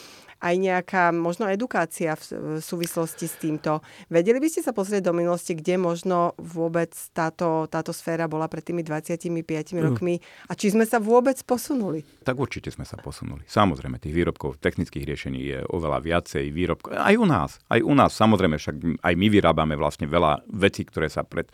aj 0.43 0.55
nejaká 0.59 1.15
možno 1.15 1.47
edukácia 1.47 2.19
v, 2.19 2.59
v 2.59 2.61
súvislosti 2.61 3.31
s 3.31 3.39
týmto. 3.39 3.79
Vedeli 4.11 4.43
by 4.43 4.49
ste 4.51 4.67
sa 4.67 4.75
pozrieť 4.75 5.07
do 5.07 5.15
minulosti, 5.15 5.55
kde 5.55 5.79
možno 5.79 6.35
vôbec 6.43 6.91
táto, 7.15 7.71
táto 7.71 7.95
sféra 7.95 8.27
bola 8.27 8.51
pred 8.51 8.67
tými 8.67 8.83
25 8.83 9.31
mm. 9.31 9.79
rokmi 9.79 10.19
a 10.51 10.53
či 10.59 10.75
sme 10.75 10.83
sa 10.83 10.99
vôbec 10.99 11.39
posunuli? 11.47 12.03
Tak 12.27 12.35
určite 12.35 12.75
sme 12.75 12.83
sa 12.83 12.99
posunuli. 12.99 13.47
Samozrejme, 13.47 14.03
tých 14.03 14.13
výrobkov, 14.13 14.59
technických 14.59 15.07
riešení 15.07 15.41
je 15.41 15.59
oveľa 15.71 16.03
viacej 16.03 16.51
výrobkov. 16.51 16.99
Aj 16.99 17.15
u 17.15 17.25
nás. 17.25 17.63
Aj 17.71 17.79
u 17.79 17.95
nás. 17.95 18.11
Samozrejme, 18.11 18.59
však 18.59 18.77
aj 18.99 19.15
my 19.15 19.27
vyrábame 19.31 19.79
vlastne 19.79 20.11
veľa 20.11 20.43
vecí, 20.51 20.83
ktoré 20.83 21.07
sa 21.07 21.23
pred 21.23 21.47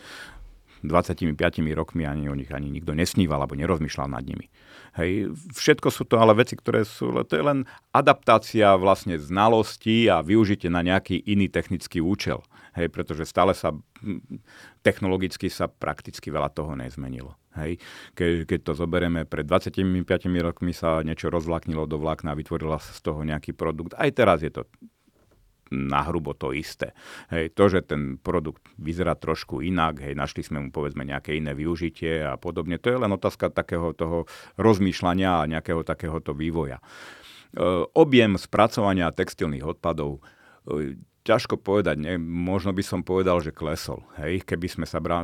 25 0.82 1.34
rokmi 1.74 2.06
ani 2.06 2.28
o 2.30 2.34
nich 2.34 2.50
ani 2.52 2.70
nikto 2.70 2.94
nesníval 2.94 3.42
alebo 3.42 3.58
nerozmýšľal 3.58 4.08
nad 4.10 4.24
nimi. 4.24 4.50
Hej, 4.96 5.30
všetko 5.54 5.88
sú 5.94 6.08
to 6.08 6.18
ale 6.18 6.34
veci, 6.34 6.58
ktoré 6.58 6.82
sú, 6.82 7.12
to 7.26 7.34
je 7.34 7.44
len 7.44 7.68
adaptácia 7.94 8.74
vlastne 8.74 9.20
znalostí 9.20 10.10
a 10.10 10.24
využitie 10.24 10.72
na 10.72 10.82
nejaký 10.82 11.22
iný 11.28 11.46
technický 11.46 12.02
účel. 12.02 12.42
Hej, 12.74 12.94
pretože 12.94 13.26
stále 13.26 13.54
sa 13.58 13.74
technologicky 14.86 15.50
sa 15.50 15.66
prakticky 15.66 16.30
veľa 16.30 16.50
toho 16.54 16.78
nezmenilo. 16.78 17.34
Hej. 17.58 17.82
Ke, 18.14 18.46
keď 18.46 18.70
to 18.70 18.72
zoberieme, 18.78 19.26
pred 19.26 19.42
25 19.42 19.82
rokmi 20.38 20.70
sa 20.70 21.02
niečo 21.02 21.26
rozvlaknilo 21.26 21.90
do 21.90 21.98
vlákna 21.98 22.32
a 22.32 22.38
vytvorila 22.38 22.78
sa 22.78 22.94
z 22.94 23.00
toho 23.02 23.26
nejaký 23.26 23.50
produkt. 23.54 23.98
Aj 23.98 24.10
teraz 24.14 24.46
je 24.46 24.54
to 24.54 24.62
nahrubo 25.70 26.32
to 26.34 26.52
isté. 26.52 26.96
Hej, 27.32 27.52
to, 27.54 27.64
že 27.68 27.80
ten 27.84 28.16
produkt 28.20 28.64
vyzerá 28.80 29.14
trošku 29.16 29.60
inak, 29.60 30.00
hej, 30.04 30.14
našli 30.16 30.44
sme 30.44 30.58
mu 30.64 30.68
povedzme 30.72 31.04
nejaké 31.04 31.36
iné 31.36 31.52
využitie 31.52 32.24
a 32.24 32.36
podobne, 32.40 32.80
to 32.80 32.92
je 32.92 32.98
len 32.98 33.12
otázka 33.12 33.52
takého 33.52 33.92
toho 33.92 34.24
rozmýšľania 34.56 35.44
a 35.44 35.48
nejakého 35.48 35.84
takéhoto 35.84 36.32
vývoja. 36.32 36.78
E, 36.78 36.84
objem 37.92 38.36
spracovania 38.36 39.12
textilných 39.12 39.64
odpadov 39.64 40.20
e, 40.68 41.00
ťažko 41.28 41.60
povedať, 41.60 42.00
ne? 42.00 42.16
možno 42.16 42.72
by 42.72 42.80
som 42.80 43.04
povedal, 43.04 43.44
že 43.44 43.52
klesol. 43.52 44.00
Hej? 44.16 44.48
Keby 44.48 44.64
sme 44.64 44.86
sa, 44.88 44.96
brá, 44.96 45.20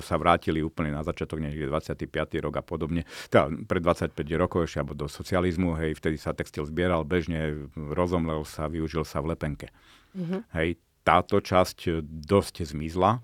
sa 0.00 0.16
vrátili 0.16 0.64
úplne 0.64 0.96
na 0.96 1.04
začiatok, 1.04 1.44
niekde 1.44 1.68
25. 1.68 2.08
rok 2.40 2.54
a 2.56 2.64
podobne, 2.64 3.04
teda 3.28 3.52
pred 3.68 3.84
25 3.84 4.16
rokov 4.40 4.64
ešte, 4.64 4.80
alebo 4.80 4.96
do 4.96 5.04
socializmu, 5.12 5.76
hej, 5.76 5.92
vtedy 6.00 6.16
sa 6.16 6.32
textil 6.32 6.64
zbieral 6.64 7.04
bežne, 7.04 7.68
rozomlel 7.76 8.48
sa, 8.48 8.72
využil 8.72 9.04
sa 9.04 9.20
v 9.20 9.36
lepenke. 9.36 9.68
Mm-hmm. 10.16 10.40
Hej, 10.56 10.80
táto 11.04 11.44
časť 11.44 12.00
dosť 12.08 12.72
zmizla, 12.72 13.20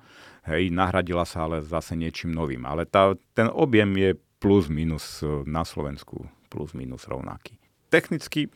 hej, 0.52 0.68
nahradila 0.68 1.24
sa 1.24 1.48
ale 1.48 1.64
zase 1.64 1.96
niečím 1.96 2.36
novým. 2.36 2.68
Ale 2.68 2.84
tá, 2.84 3.16
ten 3.32 3.48
objem 3.48 3.88
je 3.96 4.10
plus 4.36 4.68
minus 4.68 5.24
na 5.48 5.64
Slovensku, 5.64 6.28
plus 6.52 6.76
minus 6.76 7.08
rovnaký. 7.08 7.56
Technicky 7.88 8.52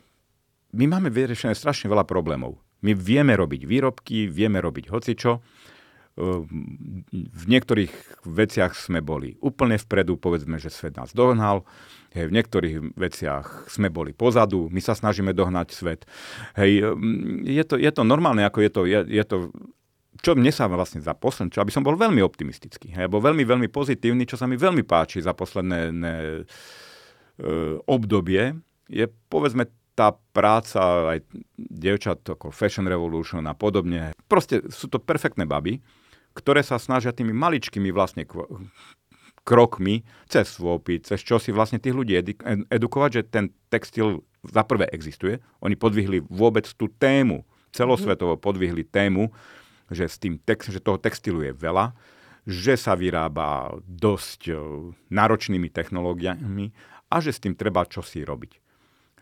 my 0.73 0.89
máme 0.89 1.13
vyriešené 1.13 1.53
strašne 1.53 1.85
veľa 1.85 2.01
problémov. 2.01 2.57
My 2.83 2.91
vieme 2.91 3.33
robiť 3.33 3.63
výrobky, 3.63 4.27
vieme 4.27 4.59
robiť 4.59 4.91
hocičo. 4.91 5.39
Ehm, 6.13 6.45
v 7.09 7.43
niektorých 7.49 8.21
veciach 8.27 8.77
sme 8.77 9.01
boli 9.01 9.39
úplne 9.41 9.81
vpredu, 9.81 10.19
povedzme, 10.19 10.61
že 10.61 10.69
svet 10.69 10.93
nás 10.93 11.15
dohnal. 11.15 11.65
Hej, 12.13 12.29
v 12.29 12.35
niektorých 12.37 12.75
veciach 12.93 13.65
sme 13.65 13.89
boli 13.89 14.13
pozadu, 14.13 14.69
my 14.69 14.77
sa 14.77 14.93
snažíme 14.93 15.33
dohnať 15.33 15.73
svet. 15.73 16.05
Hej, 16.53 16.93
ehm, 16.93 17.41
je, 17.41 17.63
to, 17.65 17.81
je 17.81 17.89
to 17.89 18.05
normálne, 18.05 18.45
ako 18.45 18.59
je 18.61 18.69
to, 18.69 18.81
je, 18.85 18.99
je 19.09 19.23
to 19.25 19.37
čo 20.23 20.39
mne 20.39 20.53
sa 20.55 20.71
vlastne 20.71 21.03
za 21.03 21.11
posledné, 21.11 21.51
aby 21.51 21.73
som 21.73 21.83
bol 21.83 21.99
veľmi 21.99 22.23
optimistický, 22.23 22.95
hej, 22.95 23.11
bol 23.11 23.19
veľmi, 23.19 23.43
veľmi 23.43 23.67
pozitívny, 23.67 24.23
čo 24.23 24.39
sa 24.39 24.47
mi 24.47 24.55
veľmi 24.55 24.85
páči 24.87 25.19
za 25.19 25.35
posledné 25.35 25.79
ne, 25.91 26.15
e, 26.15 26.41
obdobie, 27.83 28.55
je 28.87 29.05
povedzme 29.27 29.67
tá 29.93 30.17
práca 30.33 31.17
aj 31.17 31.19
dievčat 31.57 32.25
ako 32.25 32.49
Fashion 32.49 32.89
Revolution 32.89 33.45
a 33.45 33.53
podobne, 33.53 34.17
proste 34.25 34.65
sú 34.73 34.89
to 34.89 34.97
perfektné 34.97 35.45
baby, 35.45 35.79
ktoré 36.33 36.65
sa 36.65 36.81
snažia 36.81 37.13
tými 37.13 37.29
maličkými 37.29 37.93
vlastne 37.93 38.25
krokmi 39.45 40.01
cez 40.25 40.49
svopy, 40.49 41.03
cez 41.05 41.21
čo 41.21 41.37
si 41.37 41.53
vlastne 41.53 41.77
tých 41.77 41.93
ľudí 41.93 42.17
edukovať, 42.73 43.09
že 43.13 43.21
ten 43.29 43.45
textil 43.69 44.25
za 44.41 44.65
prvé 44.65 44.89
existuje, 44.89 45.37
oni 45.61 45.77
podvihli 45.77 46.25
vôbec 46.25 46.65
tú 46.73 46.89
tému 46.89 47.45
celosvetovo 47.73 48.37
podvihli 48.37 48.85
tému, 48.85 49.33
že, 49.89 50.05
s 50.05 50.21
tým 50.21 50.37
text, 50.37 50.69
že 50.69 50.79
toho 50.79 51.01
textilu 51.01 51.41
je 51.41 51.51
veľa, 51.51 51.91
že 52.45 52.77
sa 52.77 52.93
vyrába 52.93 53.73
dosť 53.83 54.41
e, 54.47 54.55
náročnými 55.09 55.73
technológiami 55.73 56.71
a 57.09 57.15
že 57.19 57.33
s 57.33 57.41
tým 57.41 57.57
treba 57.57 57.83
čosi 57.89 58.21
robiť. 58.21 58.51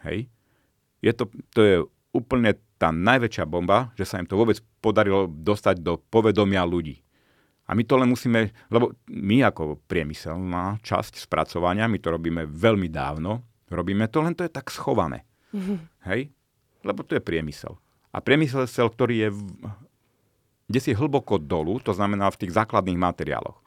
Hej? 0.05 0.27
Je 1.01 1.11
to, 1.13 1.27
to 1.51 1.59
je 1.61 1.75
úplne 2.13 2.53
tá 2.77 2.93
najväčšia 2.93 3.45
bomba, 3.45 3.89
že 3.97 4.05
sa 4.05 4.21
im 4.21 4.27
to 4.29 4.37
vôbec 4.37 4.57
podarilo 4.81 5.29
dostať 5.29 5.81
do 5.81 5.97
povedomia 5.97 6.65
ľudí. 6.65 7.01
A 7.69 7.77
my 7.77 7.85
to 7.87 7.95
len 7.95 8.09
musíme, 8.09 8.51
lebo 8.67 8.93
my 9.07 9.47
ako 9.47 9.79
priemyselná 9.87 10.81
časť 10.83 11.17
spracovania, 11.21 11.87
my 11.87 11.97
to 12.01 12.11
robíme 12.11 12.43
veľmi 12.49 12.91
dávno, 12.91 13.41
robíme 13.71 14.11
to, 14.11 14.19
len 14.19 14.35
to 14.35 14.43
je 14.43 14.51
tak 14.51 14.67
schované. 14.73 15.23
Mm-hmm. 15.55 15.77
Hej? 16.09 16.29
Lebo 16.81 17.05
to 17.05 17.15
je 17.15 17.23
priemysel. 17.23 17.77
A 18.11 18.19
priemysel, 18.19 18.67
ktorý 18.67 19.15
je 19.25 19.29
kde 20.71 20.79
si 20.79 20.95
hlboko 20.95 21.35
dolu, 21.35 21.83
to 21.83 21.91
znamená 21.91 22.31
v 22.31 22.47
tých 22.47 22.55
základných 22.55 22.95
materiáloch. 22.95 23.59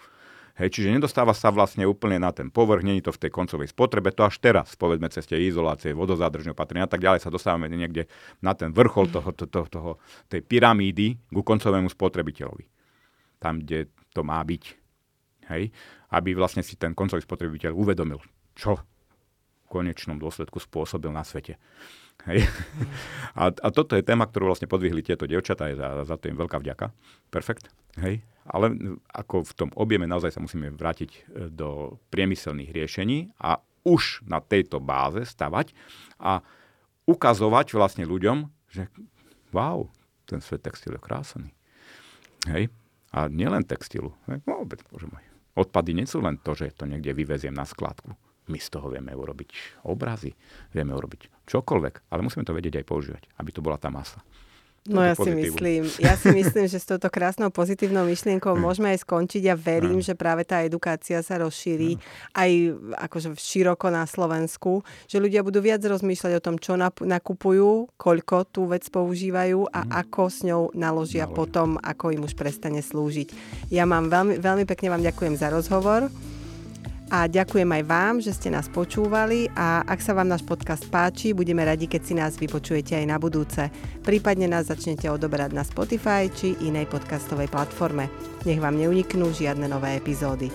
Hej, 0.54 0.78
čiže 0.78 0.94
nedostáva 0.94 1.34
sa 1.34 1.50
vlastne 1.50 1.82
úplne 1.82 2.22
na 2.22 2.30
ten 2.30 2.46
povrch, 2.46 2.86
není 2.86 3.02
to 3.02 3.10
v 3.10 3.26
tej 3.26 3.30
koncovej 3.34 3.74
spotrebe, 3.74 4.14
to 4.14 4.22
až 4.22 4.38
teraz, 4.38 4.78
povedzme 4.78 5.10
cez 5.10 5.26
tie 5.26 5.42
izolácie, 5.42 5.90
vodozádržné 5.90 6.54
opatrenia 6.54 6.86
a 6.86 6.92
tak 6.94 7.02
ďalej 7.02 7.26
sa 7.26 7.34
dostávame 7.34 7.66
niekde 7.66 8.06
na 8.38 8.54
ten 8.54 8.70
vrchol 8.70 9.10
toho, 9.10 9.34
toho, 9.34 9.50
toho, 9.50 9.66
toho, 9.66 9.92
tej 10.30 10.46
pyramídy 10.46 11.18
ku 11.34 11.42
koncovému 11.42 11.90
spotrebiteľovi. 11.90 12.70
Tam, 13.42 13.66
kde 13.66 13.90
to 14.14 14.22
má 14.22 14.38
byť. 14.46 14.64
Hej? 15.50 15.74
Aby 16.14 16.38
vlastne 16.38 16.62
si 16.62 16.78
ten 16.78 16.94
koncový 16.94 17.26
spotrebiteľ 17.26 17.74
uvedomil, 17.74 18.22
čo 18.54 18.78
v 18.78 18.82
konečnom 19.66 20.22
dôsledku 20.22 20.62
spôsobil 20.62 21.10
na 21.10 21.26
svete. 21.26 21.58
Hej. 22.24 22.48
A, 23.34 23.50
a 23.50 23.68
toto 23.74 23.98
je 23.98 24.06
téma, 24.06 24.30
ktorú 24.30 24.46
vlastne 24.46 24.70
podvihli 24.70 25.02
tieto 25.02 25.26
devčatá, 25.26 25.66
je 25.66 25.74
za, 25.74 26.06
za 26.06 26.14
to 26.14 26.30
im 26.30 26.38
veľká 26.38 26.62
vďaka. 26.62 26.94
Perfekt. 27.34 27.66
Hej. 27.98 28.22
Ale 28.46 28.78
ako 29.10 29.42
v 29.42 29.52
tom 29.58 29.70
objeme 29.74 30.06
naozaj 30.06 30.38
sa 30.38 30.40
musíme 30.40 30.70
vrátiť 30.70 31.10
e, 31.10 31.20
do 31.50 31.98
priemyselných 32.14 32.70
riešení 32.70 33.34
a 33.42 33.58
už 33.82 34.22
na 34.30 34.38
tejto 34.38 34.78
báze 34.78 35.26
stavať 35.26 35.74
a 36.22 36.46
ukazovať 37.10 37.74
vlastne 37.74 38.06
ľuďom, 38.06 38.46
že 38.70 38.86
wow, 39.50 39.90
ten 40.24 40.38
svet 40.38 40.62
textil 40.62 40.94
je 40.94 41.02
krásny. 41.02 41.50
Hej. 42.46 42.70
A 43.10 43.26
nielen 43.26 43.66
textilu. 43.66 44.14
Hej. 44.30 44.46
No, 44.46 44.62
bože 44.64 45.10
môj. 45.10 45.26
Odpady 45.58 45.90
nie 45.90 46.06
sú 46.06 46.22
len 46.22 46.38
to, 46.38 46.54
že 46.54 46.70
to 46.78 46.86
niekde 46.86 47.10
vyveziem 47.10 47.54
na 47.54 47.66
skladku 47.66 48.14
my 48.48 48.58
z 48.60 48.68
toho 48.68 48.92
vieme 48.92 49.12
urobiť 49.16 49.80
obrazy, 49.88 50.36
vieme 50.72 50.92
urobiť 50.92 51.48
čokoľvek, 51.48 51.94
ale 52.12 52.20
musíme 52.24 52.44
to 52.44 52.56
vedieť 52.56 52.84
aj 52.84 52.86
používať, 52.88 53.22
aby 53.40 53.50
to 53.52 53.64
bola 53.64 53.80
tá 53.80 53.88
masa. 53.88 54.20
No 54.84 55.00
ja 55.00 55.16
si 55.16 55.32
myslím, 55.32 55.88
ja 55.96 56.12
si 56.12 56.28
myslím, 56.28 56.68
že 56.68 56.76
s 56.76 56.84
touto 56.84 57.08
krásnou 57.08 57.48
pozitívnou 57.48 58.04
myšlienkou 58.04 58.52
hm. 58.52 58.60
môžeme 58.60 58.92
aj 58.92 59.00
skončiť 59.00 59.48
a 59.48 59.56
verím, 59.56 60.04
hm. 60.04 60.12
že 60.12 60.12
práve 60.12 60.44
tá 60.44 60.60
edukácia 60.60 61.24
sa 61.24 61.40
rozšíri 61.40 61.96
hm. 61.96 62.00
aj 62.36 62.50
akože 63.08 63.28
široko 63.32 63.88
na 63.88 64.04
Slovensku, 64.04 64.84
že 65.08 65.24
ľudia 65.24 65.40
budú 65.40 65.64
viac 65.64 65.80
rozmýšľať 65.80 66.32
o 66.36 66.44
tom, 66.44 66.60
čo 66.60 66.76
nakupujú, 67.00 67.96
koľko 67.96 68.44
tú 68.52 68.68
vec 68.68 68.84
používajú 68.92 69.72
a 69.72 70.04
ako 70.04 70.22
s 70.28 70.44
ňou 70.44 70.68
naložia 70.76 71.32
potom, 71.32 71.80
ako 71.80 72.12
im 72.12 72.28
už 72.28 72.36
prestane 72.36 72.84
slúžiť. 72.84 73.32
Ja 73.72 73.88
mám 73.88 74.12
veľmi, 74.12 74.36
veľmi 74.36 74.68
pekne 74.68 74.92
vám 74.92 75.00
ďakujem 75.00 75.40
za 75.40 75.48
rozhovor 75.48 76.12
a 77.12 77.28
ďakujem 77.28 77.68
aj 77.68 77.82
vám, 77.84 78.14
že 78.24 78.32
ste 78.32 78.48
nás 78.48 78.72
počúvali 78.72 79.52
a 79.52 79.84
ak 79.84 80.00
sa 80.00 80.16
vám 80.16 80.32
náš 80.32 80.42
podcast 80.42 80.88
páči, 80.88 81.36
budeme 81.36 81.60
radi, 81.60 81.84
keď 81.84 82.02
si 82.02 82.14
nás 82.16 82.40
vypočujete 82.40 82.96
aj 82.96 83.06
na 83.06 83.20
budúce. 83.20 83.68
Prípadne 84.00 84.48
nás 84.48 84.72
začnete 84.72 85.12
odoberať 85.12 85.52
na 85.52 85.64
Spotify 85.66 86.32
či 86.32 86.56
inej 86.64 86.88
podcastovej 86.88 87.52
platforme. 87.52 88.08
Nech 88.48 88.60
vám 88.60 88.80
neuniknú 88.80 89.30
žiadne 89.36 89.68
nové 89.68 90.00
epizódy. 90.00 90.48